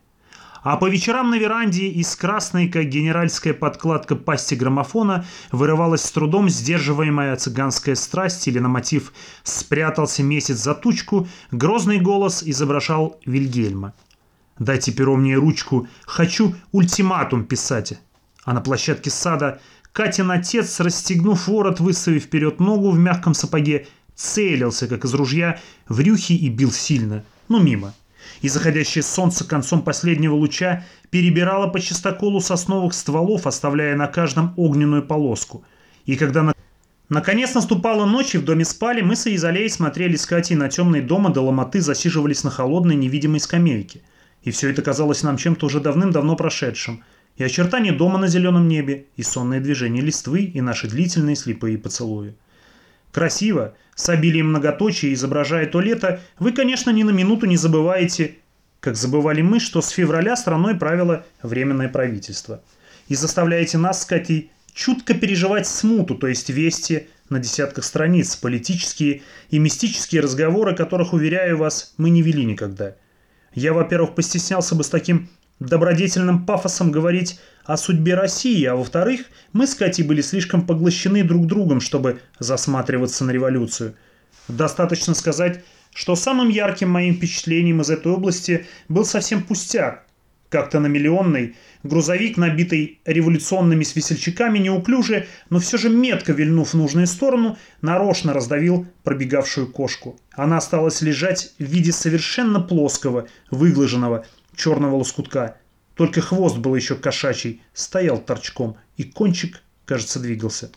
А 0.61 0.77
по 0.77 0.87
вечерам 0.87 1.31
на 1.31 1.39
веранде 1.39 1.87
из 1.87 2.15
красной, 2.15 2.69
как 2.69 2.85
генеральская 2.85 3.55
подкладка 3.55 4.15
пасти 4.15 4.53
граммофона, 4.53 5.25
вырывалась 5.51 6.03
с 6.03 6.11
трудом 6.11 6.49
сдерживаемая 6.49 7.35
цыганская 7.35 7.95
страсть 7.95 8.47
или 8.47 8.59
на 8.59 8.69
мотив 8.69 9.11
«Спрятался 9.43 10.21
месяц 10.21 10.57
за 10.57 10.75
тучку», 10.75 11.27
грозный 11.51 11.99
голос 11.99 12.43
изображал 12.43 13.19
Вильгельма. 13.25 13.93
«Дайте 14.59 14.91
перо 14.91 15.15
мне 15.15 15.35
ручку, 15.35 15.87
хочу 16.05 16.55
ультиматум 16.71 17.45
писать». 17.45 17.99
А 18.45 18.53
на 18.53 18.61
площадке 18.61 19.09
сада 19.09 19.59
Катин 19.93 20.31
отец, 20.31 20.79
расстегнув 20.79 21.47
ворот, 21.47 21.79
выставив 21.79 22.23
вперед 22.23 22.59
ногу 22.59 22.91
в 22.91 22.97
мягком 22.97 23.33
сапоге, 23.33 23.87
целился, 24.15 24.87
как 24.87 25.05
из 25.05 25.13
ружья, 25.13 25.59
в 25.87 25.99
рюхи 25.99 26.33
и 26.33 26.49
бил 26.49 26.71
сильно, 26.71 27.23
но 27.47 27.59
мимо 27.59 27.93
и 28.41 28.49
заходящее 28.49 29.03
солнце 29.03 29.45
концом 29.45 29.81
последнего 29.81 30.35
луча 30.35 30.85
перебирало 31.09 31.67
по 31.67 31.79
чистоколу 31.79 32.41
сосновых 32.41 32.93
стволов, 32.93 33.47
оставляя 33.47 33.95
на 33.95 34.07
каждом 34.07 34.53
огненную 34.57 35.03
полоску. 35.03 35.63
И 36.05 36.15
когда 36.15 36.43
на... 36.43 36.53
наконец 37.09 37.53
наступала 37.53 38.05
ночь 38.05 38.35
и 38.35 38.37
в 38.37 38.45
доме 38.45 38.65
спали, 38.65 39.01
мы 39.01 39.15
с 39.15 39.27
Изолей 39.27 39.69
смотрели 39.69 40.15
с 40.15 40.25
Катей 40.25 40.55
на 40.55 40.69
темные 40.69 41.01
дома 41.01 41.29
до 41.29 41.41
ломоты 41.41 41.81
засиживались 41.81 42.43
на 42.43 42.51
холодной 42.51 42.95
невидимой 42.95 43.39
скамейке. 43.39 44.01
И 44.43 44.51
все 44.51 44.69
это 44.69 44.81
казалось 44.81 45.23
нам 45.23 45.37
чем-то 45.37 45.65
уже 45.65 45.79
давным-давно 45.79 46.35
прошедшим. 46.35 47.03
И 47.37 47.43
очертания 47.43 47.91
дома 47.91 48.19
на 48.19 48.27
зеленом 48.27 48.67
небе, 48.67 49.05
и 49.15 49.23
сонные 49.23 49.59
движения 49.59 50.01
листвы, 50.01 50.43
и 50.43 50.61
наши 50.61 50.87
длительные 50.87 51.35
слепые 51.35 51.77
поцелуи. 51.77 52.35
Красиво, 53.11 53.75
с 53.95 54.09
обилием 54.09 54.49
многоточия, 54.49 55.13
изображая 55.13 55.67
то 55.67 55.79
лето, 55.79 56.19
вы, 56.39 56.51
конечно, 56.51 56.89
ни 56.89 57.03
на 57.03 57.11
минуту 57.11 57.45
не 57.45 57.57
забываете, 57.57 58.35
как 58.79 58.95
забывали 58.95 59.41
мы, 59.41 59.59
что 59.59 59.81
с 59.81 59.89
февраля 59.89 60.35
страной 60.35 60.75
правило 60.75 61.25
Временное 61.41 61.89
правительство. 61.89 62.61
И 63.07 63.15
заставляете 63.15 63.77
нас 63.77 64.01
с 64.01 64.05
Катей 64.05 64.51
чутко 64.73 65.13
переживать 65.13 65.67
смуту, 65.67 66.15
то 66.15 66.27
есть 66.27 66.49
вести 66.49 67.07
на 67.29 67.39
десятках 67.39 67.83
страниц, 67.85 68.35
политические 68.35 69.21
и 69.49 69.59
мистические 69.59 70.21
разговоры, 70.21 70.75
которых, 70.75 71.13
уверяю 71.13 71.57
вас, 71.57 71.93
мы 71.97 72.09
не 72.09 72.21
вели 72.21 72.45
никогда. 72.45 72.95
Я, 73.55 73.73
во-первых, 73.73 74.15
постеснялся 74.15 74.75
бы 74.75 74.83
с 74.83 74.89
таким 74.89 75.29
добродетельным 75.59 76.45
пафосом 76.45 76.91
говорить 76.91 77.39
о 77.65 77.77
судьбе 77.77 78.15
России, 78.15 78.63
а 78.65 78.75
во-вторых, 78.75 79.21
мы 79.53 79.67
с 79.67 79.75
Катей 79.75 80.03
были 80.03 80.21
слишком 80.21 80.65
поглощены 80.65 81.23
друг 81.23 81.47
другом, 81.47 81.79
чтобы 81.79 82.19
засматриваться 82.39 83.23
на 83.23 83.31
революцию. 83.31 83.95
Достаточно 84.47 85.13
сказать, 85.13 85.63
что 85.93 86.15
самым 86.15 86.49
ярким 86.49 86.89
моим 86.89 87.15
впечатлением 87.15 87.81
из 87.81 87.89
этой 87.89 88.11
области 88.11 88.65
был 88.89 89.05
совсем 89.05 89.43
пустяк. 89.43 90.05
Как-то 90.53 90.79
на 90.79 90.85
миллионный 90.85 91.55
грузовик, 91.81 92.37
набитый 92.37 92.99
революционными 93.05 93.83
с 93.83 93.95
весельчаками, 93.95 94.59
неуклюже, 94.59 95.25
но 95.49 95.57
все 95.57 95.79
же 95.79 95.89
метко 95.89 96.31
вильнув 96.31 96.69
в 96.69 96.73
нужную 96.75 97.07
сторону, 97.07 97.57
нарочно 97.81 98.33
раздавил 98.33 98.85
пробегавшую 99.03 99.65
кошку. 99.71 100.19
Она 100.33 100.57
осталась 100.57 101.01
лежать 101.01 101.55
в 101.57 101.63
виде 101.63 101.91
совершенно 101.91 102.59
плоского, 102.59 103.27
выглаженного 103.49 104.27
черного 104.55 104.97
лоскутка– 104.97 105.57
только 105.95 106.21
хвост 106.21 106.57
был 106.57 106.75
еще 106.75 106.95
кошачий, 106.95 107.63
стоял 107.73 108.19
торчком, 108.19 108.77
и 108.97 109.03
кончик, 109.03 109.63
кажется, 109.85 110.19
двигался. 110.19 110.71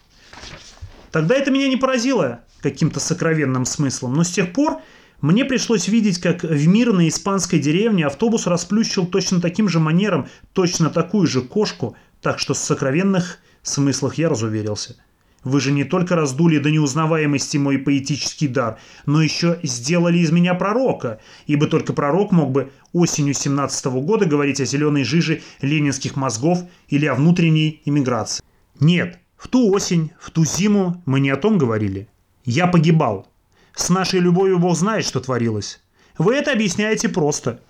Тогда 1.11 1.35
это 1.35 1.51
меня 1.51 1.69
не 1.69 1.77
поразило 1.77 2.41
каким-то 2.63 3.01
сокровенным 3.01 3.67
смыслом, 3.67 4.15
но 4.15 4.25
с 4.25 4.31
тех 4.31 4.53
пор 4.53 4.81
Мне 5.27 5.45
пришлось 5.45 5.89
видеть, 5.89 6.21
как 6.21 6.45
в 6.45 6.69
мирной 6.69 7.09
испанской 7.09 7.59
деревне 7.59 8.07
автобус 8.07 8.47
расплющил 8.47 9.07
точно 9.07 9.41
таким 9.41 9.69
же 9.69 9.81
манером 9.81 10.29
точно 10.53 10.89
такую 10.89 11.27
же 11.27 11.43
кошку, 11.43 11.97
так 12.23 12.39
что 12.39 12.55
с 12.55 12.61
сокровенных 12.61 13.41
смыслах 13.61 14.19
я 14.19 14.29
разуверился. 14.29 14.95
Вы 15.43 15.59
же 15.59 15.73
не 15.73 15.83
только 15.83 16.15
раздули 16.15 16.59
до 16.59 16.71
неузнаваемости 16.71 17.57
мой 17.57 17.79
поэтический 17.79 18.47
дар, 18.47 18.79
но 19.05 19.21
еще 19.21 19.59
сделали 19.65 20.19
из 20.19 20.31
меня 20.31 20.55
пророка, 20.55 21.19
ибо 21.49 21.67
только 21.67 21.93
пророк 21.93 22.31
мог 22.31 22.53
бы 22.53 22.71
осенью 22.93 23.35
17 23.35 23.87
-го 23.87 24.01
года 24.03 24.27
говорить 24.27 24.61
о 24.61 24.65
зеленой 24.65 25.03
жиже 25.03 25.43
ленинских 25.61 26.15
мозгов 26.15 26.63
или 26.87 27.05
о 27.07 27.17
внутренней 27.17 27.83
иммиграции. 27.85 28.45
Нет, 28.79 29.19
в 29.37 29.49
ту 29.49 29.75
осень, 29.75 30.13
в 30.21 30.31
ту 30.31 30.45
зиму 30.45 31.03
мы 31.05 31.19
не 31.19 31.31
о 31.31 31.37
том 31.37 31.59
говорили. 31.59 32.07
Я 32.45 32.69
погибал. 32.69 33.27
С 33.77 33.91
нашей 33.91 34.21
любовью 34.21 34.59
Бог 34.59 34.75
знает, 34.75 35.05
что 35.05 35.21
творилось. 35.21 35.81
Вы 36.17 36.35
это 36.35 36.51
объясняете 36.51 37.11
просто. 37.11 37.61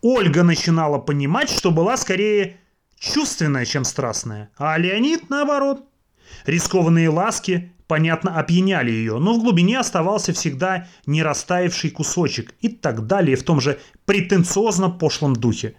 Ольга 0.00 0.44
начинала 0.44 0.98
понимать, 0.98 1.50
что 1.50 1.72
была 1.72 1.96
скорее 1.96 2.58
чувственная, 2.96 3.64
чем 3.64 3.84
страстная, 3.84 4.50
а 4.56 4.78
Леонид 4.78 5.30
наоборот. 5.30 5.84
Рискованные 6.46 7.08
ласки, 7.08 7.72
понятно, 7.88 8.38
опьяняли 8.38 8.92
ее, 8.92 9.18
но 9.18 9.34
в 9.34 9.40
глубине 9.40 9.80
оставался 9.80 10.32
всегда 10.32 10.86
не 11.06 11.24
растаявший 11.24 11.90
кусочек 11.90 12.54
и 12.60 12.68
так 12.68 13.06
далее 13.08 13.36
в 13.36 13.42
том 13.42 13.60
же 13.60 13.80
претенциозно 14.04 14.90
пошлом 14.90 15.34
духе. 15.34 15.74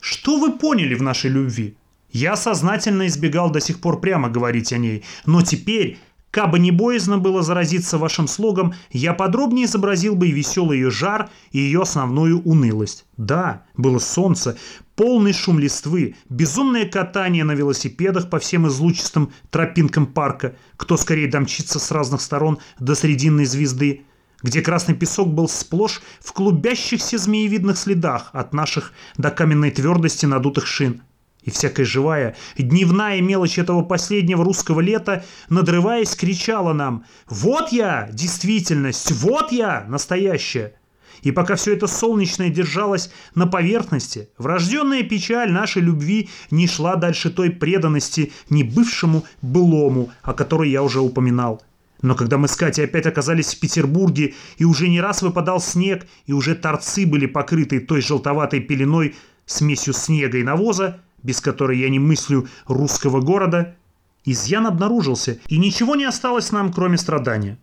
Что 0.00 0.38
вы 0.38 0.52
поняли 0.52 0.94
в 0.94 1.02
нашей 1.02 1.30
любви? 1.30 1.76
Я 2.12 2.36
сознательно 2.36 3.08
избегал 3.08 3.50
до 3.50 3.60
сих 3.60 3.80
пор 3.80 4.00
прямо 4.00 4.28
говорить 4.28 4.72
о 4.72 4.78
ней, 4.78 5.02
но 5.26 5.42
теперь 5.42 5.98
Кабы 6.32 6.58
не 6.58 6.70
боязно 6.70 7.18
было 7.18 7.42
заразиться 7.42 7.98
вашим 7.98 8.26
слогом, 8.26 8.72
я 8.90 9.12
подробнее 9.12 9.66
изобразил 9.66 10.16
бы 10.16 10.28
и 10.28 10.32
веселый 10.32 10.78
ее 10.78 10.90
жар, 10.90 11.28
и 11.50 11.58
ее 11.58 11.82
основную 11.82 12.40
унылость. 12.40 13.04
Да, 13.18 13.66
было 13.76 13.98
солнце, 13.98 14.56
полный 14.96 15.34
шум 15.34 15.58
листвы, 15.58 16.16
безумное 16.30 16.86
катание 16.86 17.44
на 17.44 17.52
велосипедах 17.52 18.30
по 18.30 18.38
всем 18.38 18.66
излучистым 18.66 19.30
тропинкам 19.50 20.06
парка, 20.06 20.56
кто 20.78 20.96
скорее 20.96 21.28
домчится 21.28 21.78
с 21.78 21.90
разных 21.90 22.22
сторон 22.22 22.58
до 22.78 22.94
срединной 22.94 23.44
звезды, 23.44 24.06
где 24.42 24.62
красный 24.62 24.94
песок 24.94 25.28
был 25.28 25.50
сплошь 25.50 26.00
в 26.18 26.32
клубящихся 26.32 27.18
змеевидных 27.18 27.76
следах 27.76 28.30
от 28.32 28.54
наших 28.54 28.94
до 29.18 29.30
каменной 29.30 29.70
твердости 29.70 30.24
надутых 30.24 30.66
шин 30.66 31.02
и 31.42 31.50
всякая 31.50 31.84
живая, 31.84 32.36
дневная 32.56 33.20
мелочь 33.20 33.58
этого 33.58 33.82
последнего 33.82 34.44
русского 34.44 34.80
лета, 34.80 35.24
надрываясь, 35.48 36.14
кричала 36.14 36.72
нам 36.72 37.04
«Вот 37.28 37.72
я, 37.72 38.08
действительность! 38.12 39.10
Вот 39.12 39.52
я, 39.52 39.84
настоящая!» 39.88 40.74
И 41.22 41.30
пока 41.30 41.54
все 41.54 41.74
это 41.74 41.86
солнечное 41.86 42.48
держалось 42.48 43.10
на 43.34 43.46
поверхности, 43.46 44.28
врожденная 44.38 45.04
печаль 45.04 45.52
нашей 45.52 45.82
любви 45.82 46.28
не 46.50 46.66
шла 46.66 46.96
дальше 46.96 47.30
той 47.30 47.50
преданности 47.50 48.32
не 48.50 48.64
бывшему 48.64 49.24
былому, 49.40 50.10
о 50.22 50.32
которой 50.32 50.70
я 50.70 50.82
уже 50.82 51.00
упоминал. 51.00 51.62
Но 52.02 52.16
когда 52.16 52.38
мы 52.38 52.48
с 52.48 52.56
Катей 52.56 52.84
опять 52.84 53.06
оказались 53.06 53.54
в 53.54 53.60
Петербурге, 53.60 54.34
и 54.58 54.64
уже 54.64 54.88
не 54.88 55.00
раз 55.00 55.22
выпадал 55.22 55.60
снег, 55.60 56.06
и 56.26 56.32
уже 56.32 56.56
торцы 56.56 57.06
были 57.06 57.26
покрыты 57.26 57.78
той 57.78 58.00
желтоватой 58.00 58.58
пеленой, 58.58 59.14
смесью 59.46 59.94
снега 59.94 60.38
и 60.38 60.42
навоза, 60.42 61.00
без 61.22 61.40
которой 61.40 61.78
я 61.78 61.88
не 61.88 61.98
мыслю 61.98 62.48
русского 62.66 63.20
города, 63.20 63.76
изъян 64.24 64.66
обнаружился, 64.66 65.38
и 65.48 65.58
ничего 65.58 65.94
не 65.94 66.04
осталось 66.04 66.52
нам, 66.52 66.72
кроме 66.72 66.98
страдания. 66.98 67.58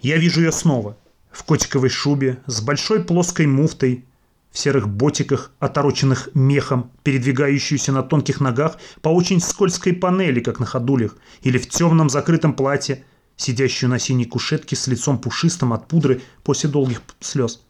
Я 0.00 0.16
вижу 0.16 0.40
ее 0.40 0.52
снова, 0.52 0.96
в 1.30 1.44
котиковой 1.44 1.90
шубе, 1.90 2.38
с 2.46 2.60
большой 2.60 3.04
плоской 3.04 3.46
муфтой, 3.46 4.04
в 4.50 4.58
серых 4.58 4.88
ботиках, 4.88 5.52
отороченных 5.60 6.30
мехом, 6.34 6.90
передвигающуюся 7.04 7.92
на 7.92 8.02
тонких 8.02 8.40
ногах 8.40 8.78
по 9.00 9.08
очень 9.08 9.40
скользкой 9.40 9.92
панели, 9.92 10.40
как 10.40 10.58
на 10.58 10.66
ходулях, 10.66 11.16
или 11.42 11.58
в 11.58 11.68
темном 11.68 12.10
закрытом 12.10 12.54
платье, 12.54 13.04
сидящую 13.36 13.90
на 13.90 13.98
синей 13.98 14.24
кушетке 14.24 14.76
с 14.76 14.86
лицом 14.86 15.18
пушистым 15.18 15.72
от 15.72 15.86
пудры 15.86 16.22
после 16.42 16.68
долгих 16.68 17.02
слез. 17.20 17.62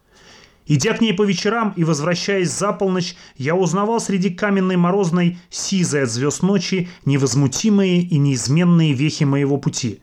Идя 0.66 0.94
к 0.94 1.00
ней 1.00 1.12
по 1.12 1.24
вечерам 1.24 1.72
и 1.76 1.84
возвращаясь 1.84 2.50
за 2.50 2.72
полночь, 2.72 3.16
я 3.36 3.54
узнавал 3.54 4.00
среди 4.00 4.30
каменной 4.30 4.76
морозной 4.76 5.38
сизой 5.48 6.04
от 6.04 6.10
звезд 6.10 6.42
ночи 6.42 6.88
невозмутимые 7.04 8.02
и 8.02 8.18
неизменные 8.18 8.92
вехи 8.92 9.24
моего 9.24 9.56
пути. 9.56 10.00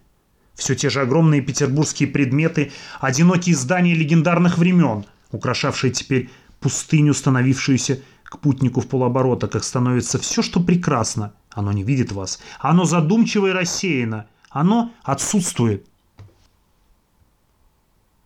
Все 0.55 0.75
те 0.75 0.89
же 0.89 1.01
огромные 1.01 1.41
петербургские 1.41 2.09
предметы, 2.09 2.71
одинокие 2.99 3.55
здания 3.55 3.93
легендарных 3.93 4.57
времен, 4.57 5.05
украшавшие 5.31 5.91
теперь 5.91 6.29
пустыню, 6.59 7.13
становившуюся 7.13 8.01
к 8.23 8.39
путнику 8.39 8.81
в 8.81 8.87
полоборота, 8.87 9.47
как 9.47 9.63
становится 9.63 10.17
все, 10.17 10.41
что 10.41 10.59
прекрасно. 10.59 11.33
Оно 11.51 11.71
не 11.71 11.83
видит 11.83 12.11
вас. 12.11 12.39
Оно 12.59 12.85
задумчиво 12.85 13.47
и 13.47 13.51
рассеяно. 13.51 14.27
Оно 14.49 14.91
отсутствует. 15.03 15.85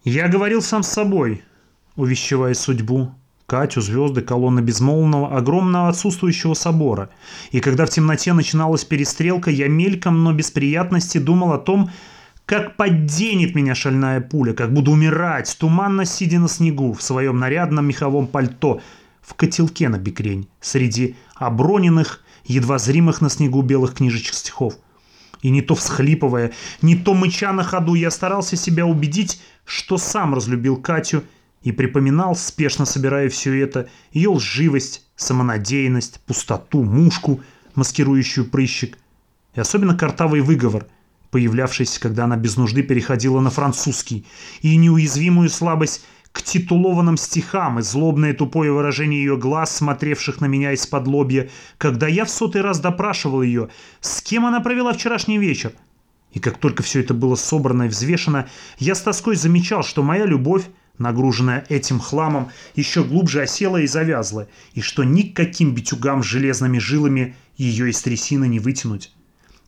Я 0.03 0.27
говорил 0.29 0.61
сам 0.61 0.81
с 0.81 0.87
собой– 0.87 1.43
увещевая 1.95 2.53
судьбу, 2.53 3.11
Катю, 3.51 3.81
звезды, 3.81 4.21
колонны 4.21 4.61
безмолвного, 4.61 5.35
огромного 5.35 5.89
отсутствующего 5.89 6.53
собора. 6.53 7.09
И 7.51 7.59
когда 7.59 7.85
в 7.85 7.89
темноте 7.89 8.31
начиналась 8.31 8.85
перестрелка, 8.85 9.51
я 9.51 9.67
мельком, 9.67 10.23
но 10.23 10.31
без 10.31 10.51
приятности 10.51 11.17
думал 11.17 11.51
о 11.51 11.57
том, 11.57 11.91
как 12.45 12.77
подденет 12.77 13.53
меня 13.53 13.75
шальная 13.75 14.21
пуля, 14.21 14.53
как 14.53 14.73
буду 14.73 14.91
умирать, 14.91 15.53
туманно 15.59 16.05
сидя 16.05 16.39
на 16.39 16.47
снегу, 16.47 16.93
в 16.93 17.01
своем 17.01 17.39
нарядном 17.39 17.85
меховом 17.87 18.27
пальто, 18.27 18.79
в 19.21 19.33
котелке 19.33 19.89
на 19.89 19.97
бекрень, 19.97 20.47
среди 20.61 21.17
оброненных, 21.35 22.23
едва 22.45 22.79
зримых 22.79 23.19
на 23.19 23.29
снегу 23.29 23.63
белых 23.63 23.95
книжечек 23.95 24.33
стихов. 24.33 24.75
И 25.41 25.49
не 25.49 25.61
то 25.61 25.75
всхлипывая, 25.75 26.53
не 26.81 26.95
то 26.95 27.13
мыча 27.13 27.51
на 27.51 27.63
ходу, 27.63 27.95
я 27.95 28.11
старался 28.11 28.55
себя 28.55 28.85
убедить, 28.85 29.41
что 29.65 29.97
сам 29.97 30.33
разлюбил 30.33 30.77
Катю– 30.77 31.23
и 31.63 31.71
припоминал, 31.71 32.35
спешно 32.35 32.85
собирая 32.85 33.29
все 33.29 33.59
это, 33.59 33.89
ее 34.11 34.29
лживость, 34.29 35.05
самонадеянность, 35.15 36.21
пустоту, 36.25 36.83
мушку, 36.83 37.41
маскирующую 37.75 38.49
прыщик, 38.49 38.97
и 39.55 39.59
особенно 39.59 39.95
картавый 39.95 40.41
выговор, 40.41 40.87
появлявшийся, 41.29 41.99
когда 41.99 42.25
она 42.25 42.35
без 42.35 42.57
нужды 42.57 42.83
переходила 42.83 43.39
на 43.39 43.49
французский, 43.49 44.25
и 44.61 44.75
неуязвимую 44.75 45.49
слабость 45.49 46.03
к 46.31 46.41
титулованным 46.41 47.17
стихам 47.17 47.79
и 47.79 47.81
злобное 47.81 48.33
тупое 48.33 48.71
выражение 48.71 49.21
ее 49.21 49.37
глаз, 49.37 49.75
смотревших 49.75 50.39
на 50.39 50.45
меня 50.45 50.71
из-под 50.71 51.07
лобья, 51.07 51.49
когда 51.77 52.07
я 52.07 52.25
в 52.25 52.29
сотый 52.29 52.61
раз 52.61 52.79
допрашивал 52.79 53.41
ее, 53.41 53.69
с 53.99 54.21
кем 54.21 54.45
она 54.45 54.61
провела 54.61 54.93
вчерашний 54.93 55.37
вечер. 55.37 55.73
И 56.31 56.39
как 56.39 56.57
только 56.57 56.83
все 56.83 57.01
это 57.01 57.13
было 57.13 57.35
собрано 57.35 57.83
и 57.83 57.87
взвешено, 57.89 58.47
я 58.77 58.95
с 58.95 59.01
тоской 59.01 59.35
замечал, 59.35 59.83
что 59.83 60.01
моя 60.01 60.25
любовь 60.25 60.63
нагруженная 61.01 61.65
этим 61.69 61.99
хламом, 61.99 62.49
еще 62.75 63.03
глубже 63.03 63.41
осела 63.41 63.77
и 63.77 63.87
завязла, 63.87 64.47
и 64.73 64.81
что 64.81 65.03
никаким 65.03 65.73
битюгам 65.73 66.23
с 66.23 66.25
железными 66.25 66.77
жилами 66.79 67.35
ее 67.57 67.89
из 67.89 68.01
трясины 68.01 68.47
не 68.47 68.59
вытянуть. 68.59 69.13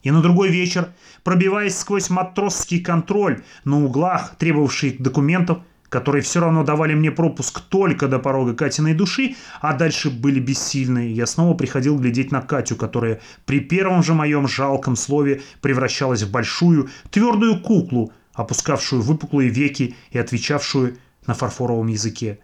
И 0.03 0.11
на 0.11 0.21
другой 0.21 0.49
вечер, 0.49 0.89
пробиваясь 1.23 1.77
сквозь 1.77 2.09
матросский 2.09 2.81
контроль 2.81 3.41
на 3.63 3.83
углах, 3.83 4.35
требовавший 4.37 4.97
документов, 4.99 5.59
которые 5.93 6.23
все 6.23 6.39
равно 6.39 6.63
давали 6.63 6.95
мне 6.95 7.11
пропуск 7.11 7.61
только 7.61 8.07
до 8.07 8.17
порога 8.17 8.55
Катиной 8.55 8.95
души, 8.95 9.35
а 9.61 9.73
дальше 9.73 10.09
были 10.09 10.39
бессильны, 10.39 11.11
я 11.13 11.27
снова 11.27 11.53
приходил 11.53 11.99
глядеть 11.99 12.31
на 12.31 12.41
Катю, 12.41 12.75
которая 12.75 13.21
при 13.45 13.59
первом 13.59 14.01
же 14.01 14.15
моем 14.15 14.47
жалком 14.47 14.95
слове 14.95 15.43
превращалась 15.61 16.23
в 16.23 16.31
большую, 16.31 16.89
твердую 17.11 17.61
куклу, 17.61 18.11
опускавшую 18.33 19.03
выпуклые 19.03 19.49
веки 19.49 19.95
и 20.09 20.17
отвечавшую 20.17 20.97
на 21.27 21.33
фарфоровом 21.33 21.87
языке. 21.87 22.39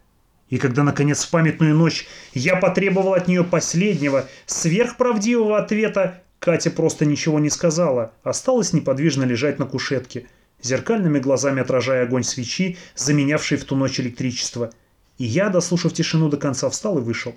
И 0.50 0.58
когда, 0.58 0.84
наконец, 0.84 1.24
в 1.24 1.30
памятную 1.30 1.76
ночь 1.76 2.08
я 2.34 2.56
потребовал 2.56 3.14
от 3.14 3.28
нее 3.28 3.44
последнего, 3.44 4.28
сверхправдивого 4.48 5.60
ответа, 5.60 6.24
Катя 6.40 6.72
просто 6.72 7.06
ничего 7.06 7.40
не 7.40 7.50
сказала, 7.50 8.14
осталась 8.24 8.74
неподвижно 8.74 9.24
лежать 9.24 9.60
на 9.60 9.66
кушетке, 9.66 10.28
зеркальными 10.62 11.20
глазами 11.20 11.62
отражая 11.62 12.04
огонь 12.04 12.24
свечи, 12.24 12.78
заменявший 12.96 13.58
в 13.58 13.66
ту 13.66 13.76
ночь 13.76 14.00
электричество. 14.00 14.72
И 15.18 15.26
я, 15.26 15.50
дослушав 15.50 15.94
тишину 15.94 16.30
до 16.30 16.38
конца, 16.38 16.70
встал 16.70 16.98
и 16.98 17.02
вышел. 17.02 17.36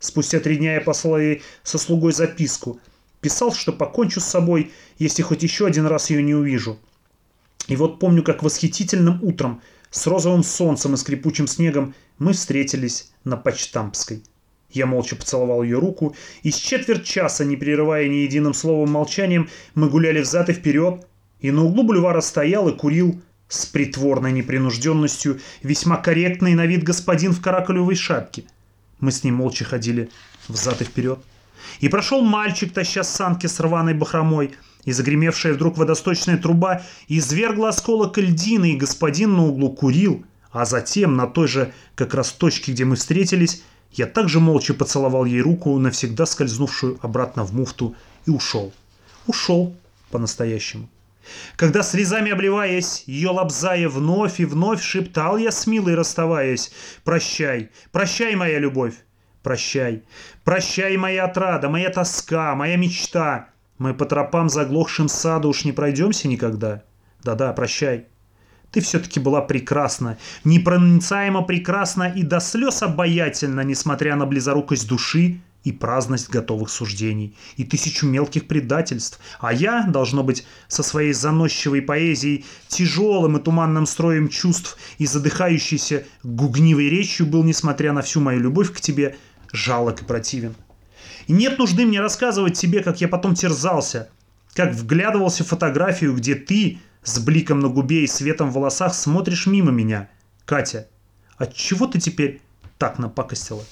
Спустя 0.00 0.40
три 0.40 0.56
дня 0.56 0.74
я 0.74 0.80
послал 0.80 1.18
ей 1.18 1.42
со 1.62 1.78
слугой 1.78 2.12
записку. 2.12 2.80
Писал, 3.20 3.54
что 3.54 3.72
покончу 3.72 4.20
с 4.20 4.24
собой, 4.24 4.72
если 4.98 5.22
хоть 5.22 5.42
еще 5.42 5.66
один 5.66 5.86
раз 5.86 6.10
ее 6.10 6.22
не 6.22 6.34
увижу. 6.34 6.78
И 7.68 7.76
вот 7.76 7.98
помню, 7.98 8.22
как 8.22 8.42
восхитительным 8.42 9.20
утром– 9.22 9.62
с 9.94 10.08
розовым 10.08 10.42
солнцем 10.42 10.94
и 10.94 10.96
скрипучим 10.96 11.46
снегом 11.46 11.94
мы 12.18 12.32
встретились 12.32 13.12
на 13.22 13.36
Почтампской. 13.36 14.24
Я 14.68 14.86
молча 14.86 15.14
поцеловал 15.14 15.62
ее 15.62 15.78
руку, 15.78 16.16
и 16.42 16.50
с 16.50 16.56
четверть 16.56 17.04
часа, 17.04 17.44
не 17.44 17.56
прерывая 17.56 18.08
ни 18.08 18.16
единым 18.16 18.54
словом 18.54 18.90
молчанием, 18.90 19.48
мы 19.76 19.88
гуляли 19.88 20.20
взад 20.20 20.50
и 20.50 20.52
вперед, 20.52 21.06
и 21.38 21.52
на 21.52 21.64
углу 21.64 21.84
бульвара 21.84 22.20
стоял 22.22 22.68
и 22.68 22.76
курил 22.76 23.22
с 23.46 23.66
притворной 23.66 24.32
непринужденностью 24.32 25.40
весьма 25.62 25.96
корректный 25.98 26.54
на 26.54 26.66
вид 26.66 26.82
господин 26.82 27.32
в 27.32 27.40
каракулевой 27.40 27.94
шапке. 27.94 28.42
Мы 28.98 29.12
с 29.12 29.22
ним 29.22 29.36
молча 29.36 29.64
ходили 29.64 30.10
взад 30.48 30.82
и 30.82 30.84
вперед. 30.84 31.20
И 31.78 31.88
прошел 31.88 32.20
мальчик, 32.20 32.72
таща 32.72 33.04
санки 33.04 33.46
с 33.46 33.60
рваной 33.60 33.94
бахромой, 33.94 34.56
и 34.84 34.92
загремевшая 34.92 35.54
вдруг 35.54 35.76
водосточная 35.78 36.36
труба 36.36 36.82
извергла 37.08 37.70
осколок 37.70 38.18
льдины, 38.18 38.72
и 38.72 38.76
господин 38.76 39.36
на 39.36 39.46
углу 39.46 39.70
курил, 39.70 40.24
а 40.52 40.64
затем 40.64 41.16
на 41.16 41.26
той 41.26 41.48
же 41.48 41.72
как 41.94 42.14
раз 42.14 42.32
точке, 42.32 42.72
где 42.72 42.84
мы 42.84 42.96
встретились, 42.96 43.62
я 43.92 44.06
также 44.06 44.40
молча 44.40 44.74
поцеловал 44.74 45.24
ей 45.24 45.40
руку, 45.40 45.78
навсегда 45.78 46.26
скользнувшую 46.26 46.98
обратно 47.02 47.44
в 47.44 47.54
муфту, 47.54 47.94
и 48.26 48.30
ушел. 48.30 48.72
Ушел 49.26 49.74
по-настоящему. 50.10 50.88
Когда 51.56 51.82
слезами 51.82 52.30
обливаясь, 52.32 53.04
ее 53.06 53.30
лобзая 53.30 53.88
вновь 53.88 54.40
и 54.40 54.44
вновь 54.44 54.82
шептал 54.82 55.38
я 55.38 55.50
с 55.50 55.66
милой 55.66 55.94
расставаясь, 55.94 56.70
«Прощай, 57.02 57.70
прощай, 57.92 58.34
моя 58.34 58.58
любовь, 58.58 58.94
прощай, 59.42 60.02
прощай, 60.44 60.96
моя 60.96 61.24
отрада, 61.24 61.70
моя 61.70 61.88
тоска, 61.90 62.54
моя 62.54 62.76
мечта, 62.76 63.48
мы 63.78 63.94
по 63.94 64.04
тропам 64.04 64.48
заглохшим 64.48 65.08
саду 65.08 65.48
уж 65.48 65.64
не 65.64 65.72
пройдемся 65.72 66.28
никогда. 66.28 66.82
Да-да, 67.22 67.52
прощай. 67.52 68.06
Ты 68.70 68.80
все-таки 68.80 69.20
была 69.20 69.40
прекрасна, 69.40 70.18
непроницаемо 70.42 71.42
прекрасна 71.42 72.04
и 72.08 72.22
до 72.22 72.40
слез 72.40 72.82
обаятельна, 72.82 73.60
несмотря 73.60 74.16
на 74.16 74.26
близорукость 74.26 74.88
души 74.88 75.40
и 75.62 75.72
праздность 75.72 76.28
готовых 76.28 76.70
суждений, 76.70 77.36
и 77.56 77.64
тысячу 77.64 78.06
мелких 78.06 78.46
предательств. 78.46 79.20
А 79.40 79.52
я, 79.52 79.84
должно 79.86 80.22
быть, 80.22 80.46
со 80.68 80.82
своей 80.82 81.12
заносчивой 81.12 81.82
поэзией, 81.82 82.44
тяжелым 82.68 83.36
и 83.36 83.42
туманным 83.42 83.86
строем 83.86 84.28
чувств 84.28 84.76
и 84.98 85.06
задыхающейся 85.06 86.04
гугнивой 86.22 86.90
речью 86.90 87.26
был, 87.26 87.44
несмотря 87.44 87.92
на 87.92 88.02
всю 88.02 88.20
мою 88.20 88.40
любовь 88.40 88.72
к 88.72 88.80
тебе, 88.80 89.16
жалок 89.52 90.02
и 90.02 90.04
противен. 90.04 90.54
И 91.26 91.32
нет 91.32 91.58
нужды 91.58 91.86
мне 91.86 92.00
рассказывать 92.00 92.58
тебе, 92.58 92.82
как 92.82 93.00
я 93.00 93.08
потом 93.08 93.34
терзался, 93.34 94.10
как 94.52 94.74
вглядывался 94.74 95.44
в 95.44 95.48
фотографию, 95.48 96.14
где 96.14 96.34
ты 96.34 96.78
с 97.02 97.18
бликом 97.18 97.60
на 97.60 97.68
губе 97.68 98.04
и 98.04 98.06
светом 98.06 98.50
в 98.50 98.54
волосах 98.54 98.94
смотришь 98.94 99.46
мимо 99.46 99.70
меня. 99.70 100.08
Катя, 100.44 100.88
от 101.36 101.54
чего 101.54 101.86
ты 101.86 101.98
теперь 101.98 102.40
так 102.78 102.98
напакостила? 102.98 103.64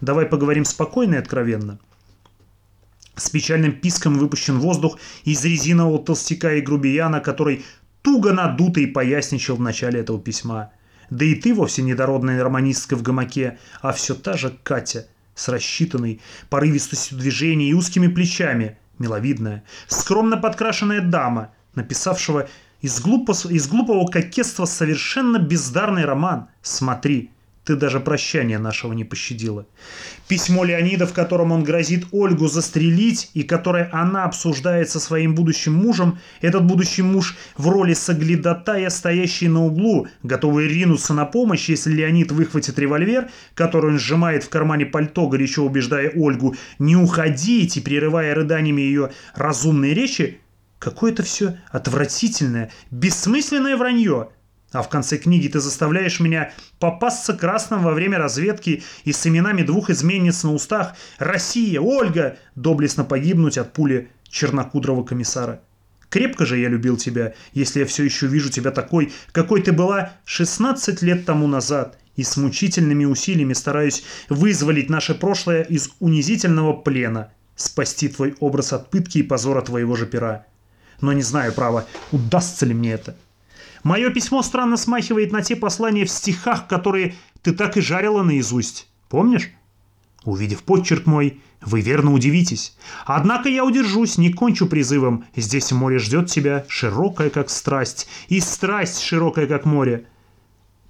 Давай 0.00 0.26
поговорим 0.26 0.64
спокойно 0.64 1.14
и 1.14 1.18
откровенно. 1.18 1.78
С 3.16 3.30
печальным 3.30 3.72
писком 3.72 4.16
выпущен 4.16 4.58
воздух 4.58 4.98
из 5.24 5.44
резинового 5.44 6.02
толстяка 6.02 6.54
и 6.54 6.60
грубияна, 6.60 7.20
который 7.20 7.64
туго 8.02 8.32
надутый 8.32 8.86
поясничал 8.86 9.56
в 9.56 9.60
начале 9.60 10.00
этого 10.00 10.20
письма. 10.20 10.70
Да 11.10 11.24
и 11.24 11.34
ты 11.34 11.54
вовсе 11.54 11.82
недородная 11.82 12.42
романистка 12.42 12.94
в 12.96 13.02
гамаке, 13.02 13.58
а 13.80 13.92
все 13.92 14.14
та 14.14 14.36
же 14.36 14.56
Катя– 14.62 15.06
с 15.38 15.48
рассчитанной 15.48 16.20
порывистостью 16.50 17.16
движений 17.16 17.70
и 17.70 17.74
узкими 17.74 18.08
плечами, 18.08 18.76
миловидная, 18.98 19.62
скромно 19.86 20.36
подкрашенная 20.36 21.00
дама, 21.00 21.52
написавшего 21.74 22.48
из, 22.80 23.00
глупо, 23.00 23.32
из 23.48 23.68
глупого 23.68 24.06
кокетства 24.10 24.64
совершенно 24.64 25.38
бездарный 25.38 26.04
роман 26.04 26.48
«Смотри», 26.60 27.30
ты 27.68 27.76
даже 27.76 28.00
прощания 28.00 28.58
нашего 28.58 28.94
не 28.94 29.04
пощадила. 29.04 29.66
Письмо 30.26 30.64
Леонида, 30.64 31.06
в 31.06 31.12
котором 31.12 31.52
он 31.52 31.64
грозит 31.64 32.06
Ольгу 32.12 32.48
застрелить, 32.48 33.30
и 33.34 33.42
которое 33.42 33.90
она 33.92 34.24
обсуждает 34.24 34.88
со 34.88 34.98
своим 34.98 35.34
будущим 35.34 35.74
мужем, 35.74 36.18
этот 36.40 36.64
будущий 36.64 37.02
муж 37.02 37.36
в 37.58 37.68
роли 37.68 37.92
соглядатая, 37.92 38.88
стоящий 38.88 39.48
на 39.48 39.66
углу, 39.66 40.06
готовый 40.22 40.66
ринуться 40.66 41.12
на 41.12 41.26
помощь, 41.26 41.68
если 41.68 41.92
Леонид 41.92 42.32
выхватит 42.32 42.78
револьвер, 42.78 43.28
который 43.54 43.90
он 43.90 43.98
сжимает 43.98 44.44
в 44.44 44.48
кармане 44.48 44.86
пальто, 44.86 45.28
горячо 45.28 45.62
убеждая 45.62 46.10
Ольгу 46.16 46.56
не 46.78 46.96
уходить 46.96 47.76
и 47.76 47.82
прерывая 47.82 48.34
рыданиями 48.34 48.80
ее 48.80 49.10
разумные 49.34 49.92
речи, 49.92 50.40
какое-то 50.78 51.22
все 51.22 51.58
отвратительное, 51.70 52.70
бессмысленное 52.90 53.76
вранье– 53.76 54.30
а 54.72 54.82
в 54.82 54.88
конце 54.88 55.16
книги 55.16 55.48
ты 55.48 55.60
заставляешь 55.60 56.20
меня 56.20 56.52
попасться 56.78 57.34
красным 57.34 57.82
во 57.82 57.92
время 57.92 58.18
разведки 58.18 58.82
и 59.04 59.12
с 59.12 59.26
именами 59.26 59.62
двух 59.62 59.90
изменниц 59.90 60.42
на 60.44 60.52
устах 60.52 60.94
«Россия! 61.18 61.80
Ольга!» 61.80 62.38
доблестно 62.54 63.04
погибнуть 63.04 63.58
от 63.58 63.72
пули 63.72 64.10
чернокудрого 64.28 65.04
комиссара. 65.04 65.62
Крепко 66.10 66.46
же 66.46 66.58
я 66.58 66.68
любил 66.68 66.96
тебя, 66.96 67.34
если 67.52 67.80
я 67.80 67.86
все 67.86 68.04
еще 68.04 68.26
вижу 68.26 68.50
тебя 68.50 68.70
такой, 68.70 69.12
какой 69.32 69.62
ты 69.62 69.72
была 69.72 70.12
16 70.24 71.02
лет 71.02 71.26
тому 71.26 71.46
назад, 71.46 71.98
и 72.16 72.24
с 72.24 72.36
мучительными 72.36 73.04
усилиями 73.04 73.52
стараюсь 73.52 74.02
вызволить 74.28 74.90
наше 74.90 75.14
прошлое 75.14 75.62
из 75.62 75.90
унизительного 76.00 76.72
плена, 76.72 77.30
спасти 77.56 78.08
твой 78.08 78.34
образ 78.40 78.72
от 78.72 78.90
пытки 78.90 79.18
и 79.18 79.22
позора 79.22 79.60
твоего 79.62 79.96
же 79.96 80.06
пера. 80.06 80.46
Но 81.00 81.12
не 81.12 81.22
знаю, 81.22 81.52
право, 81.52 81.86
удастся 82.10 82.66
ли 82.66 82.74
мне 82.74 82.92
это. 82.92 83.16
Мое 83.84 84.10
письмо 84.10 84.42
странно 84.42 84.76
смахивает 84.76 85.32
на 85.32 85.42
те 85.42 85.56
послания 85.56 86.04
в 86.04 86.10
стихах, 86.10 86.66
которые 86.66 87.14
ты 87.42 87.52
так 87.52 87.76
и 87.76 87.80
жарила 87.80 88.22
наизусть. 88.22 88.88
Помнишь? 89.08 89.50
Увидев 90.24 90.62
подчерк 90.62 91.06
мой, 91.06 91.40
вы 91.60 91.80
верно 91.80 92.12
удивитесь. 92.12 92.76
Однако 93.06 93.48
я 93.48 93.64
удержусь, 93.64 94.18
не 94.18 94.32
кончу 94.32 94.66
призывом. 94.66 95.24
Здесь 95.34 95.72
море 95.72 95.98
ждет 95.98 96.28
тебя, 96.28 96.64
широкое, 96.68 97.30
как 97.30 97.50
страсть, 97.50 98.08
и 98.28 98.40
страсть 98.40 99.00
широкая, 99.00 99.46
как 99.46 99.64
море. 99.64 100.06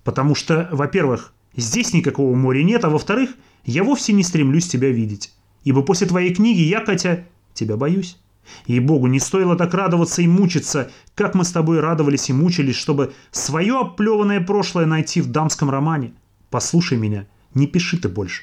Потому 0.05 0.35
что, 0.35 0.69
во-первых, 0.73 1.33
здесь 1.55 1.93
никакого 1.93 2.35
моря 2.35 2.63
нет, 2.63 2.85
а 2.85 2.91
во-вторых, 2.91 3.31
я 3.65 3.85
вовсе 3.85 4.13
не 4.13 4.23
стремлюсь 4.23 4.69
тебя 4.69 4.91
видеть. 4.91 5.33
Ибо 5.65 5.83
после 5.83 6.07
твоей 6.07 6.35
книги 6.35 6.63
я, 6.63 6.81
Катя, 6.81 7.27
тебя 7.53 7.77
боюсь. 7.77 8.19
Ей-богу, 8.67 9.07
не 9.07 9.21
стоило 9.21 9.57
так 9.57 9.75
радоваться 9.75 10.23
и 10.23 10.27
мучиться, 10.27 10.91
как 11.15 11.35
мы 11.35 11.45
с 11.45 11.53
тобой 11.53 11.81
радовались 11.81 12.29
и 12.31 12.33
мучились, 12.33 12.77
чтобы 12.77 13.13
свое 13.31 13.79
оплеванное 13.79 14.41
прошлое 14.41 14.87
найти 14.87 15.21
в 15.21 15.31
дамском 15.31 15.71
романе. 15.71 16.13
Послушай 16.51 16.99
меня, 16.99 17.27
не 17.55 17.67
пиши 17.67 17.99
ты 17.99 18.09
больше. 18.09 18.43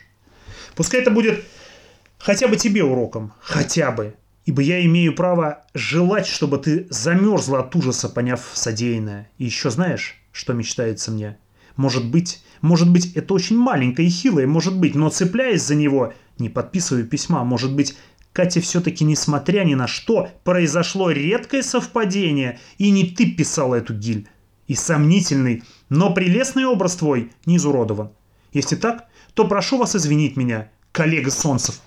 Пускай 0.75 1.01
это 1.01 1.11
будет 1.11 1.43
хотя 2.17 2.47
бы 2.47 2.57
тебе 2.57 2.83
уроком, 2.83 3.33
хотя 3.39 3.91
бы, 3.91 4.15
ибо 4.45 4.61
я 4.61 4.85
имею 4.85 5.15
право 5.15 5.65
желать, 5.73 6.27
чтобы 6.27 6.57
ты 6.57 6.87
замерзла 6.89 7.59
от 7.59 7.75
ужаса, 7.75 8.09
поняв 8.09 8.41
содеянное. 8.53 9.29
И 9.37 9.45
еще 9.45 9.69
знаешь, 9.69 10.15
что 10.31 10.53
мечтается 10.53 11.11
мне? 11.11 11.37
Может 11.75 12.09
быть, 12.09 12.41
может 12.61 12.89
быть, 12.89 13.15
это 13.15 13.33
очень 13.33 13.57
маленькое 13.57 14.07
и 14.07 14.11
хилое, 14.11 14.47
может 14.47 14.77
быть, 14.77 14.95
но 14.95 15.09
цепляясь 15.09 15.63
за 15.63 15.75
него, 15.75 16.13
не 16.39 16.49
подписываю 16.49 17.05
письма, 17.05 17.43
может 17.43 17.73
быть, 17.73 17.97
Кате 18.35 18.59
все-таки, 18.59 19.05
несмотря 19.05 19.63
ни 19.63 19.75
на 19.75 19.87
что, 19.87 20.29
произошло 20.43 21.09
редкое 21.09 21.63
совпадение, 21.63 22.59
и 22.77 22.91
не 22.91 23.05
ты 23.05 23.31
писал 23.31 23.73
эту 23.73 23.93
гиль. 23.93 24.27
И 24.67 24.75
сомнительный, 24.75 25.63
но 25.87 26.13
прелестный 26.13 26.65
образ 26.65 26.97
твой 26.97 27.31
не 27.45 27.55
изуродован. 27.55 28.09
Если 28.51 28.75
так, 28.75 29.05
то 29.35 29.47
прошу 29.47 29.77
вас 29.77 29.95
извинить 29.95 30.35
меня, 30.35 30.69
коллега 30.91 31.31
Солнцев. 31.31 31.79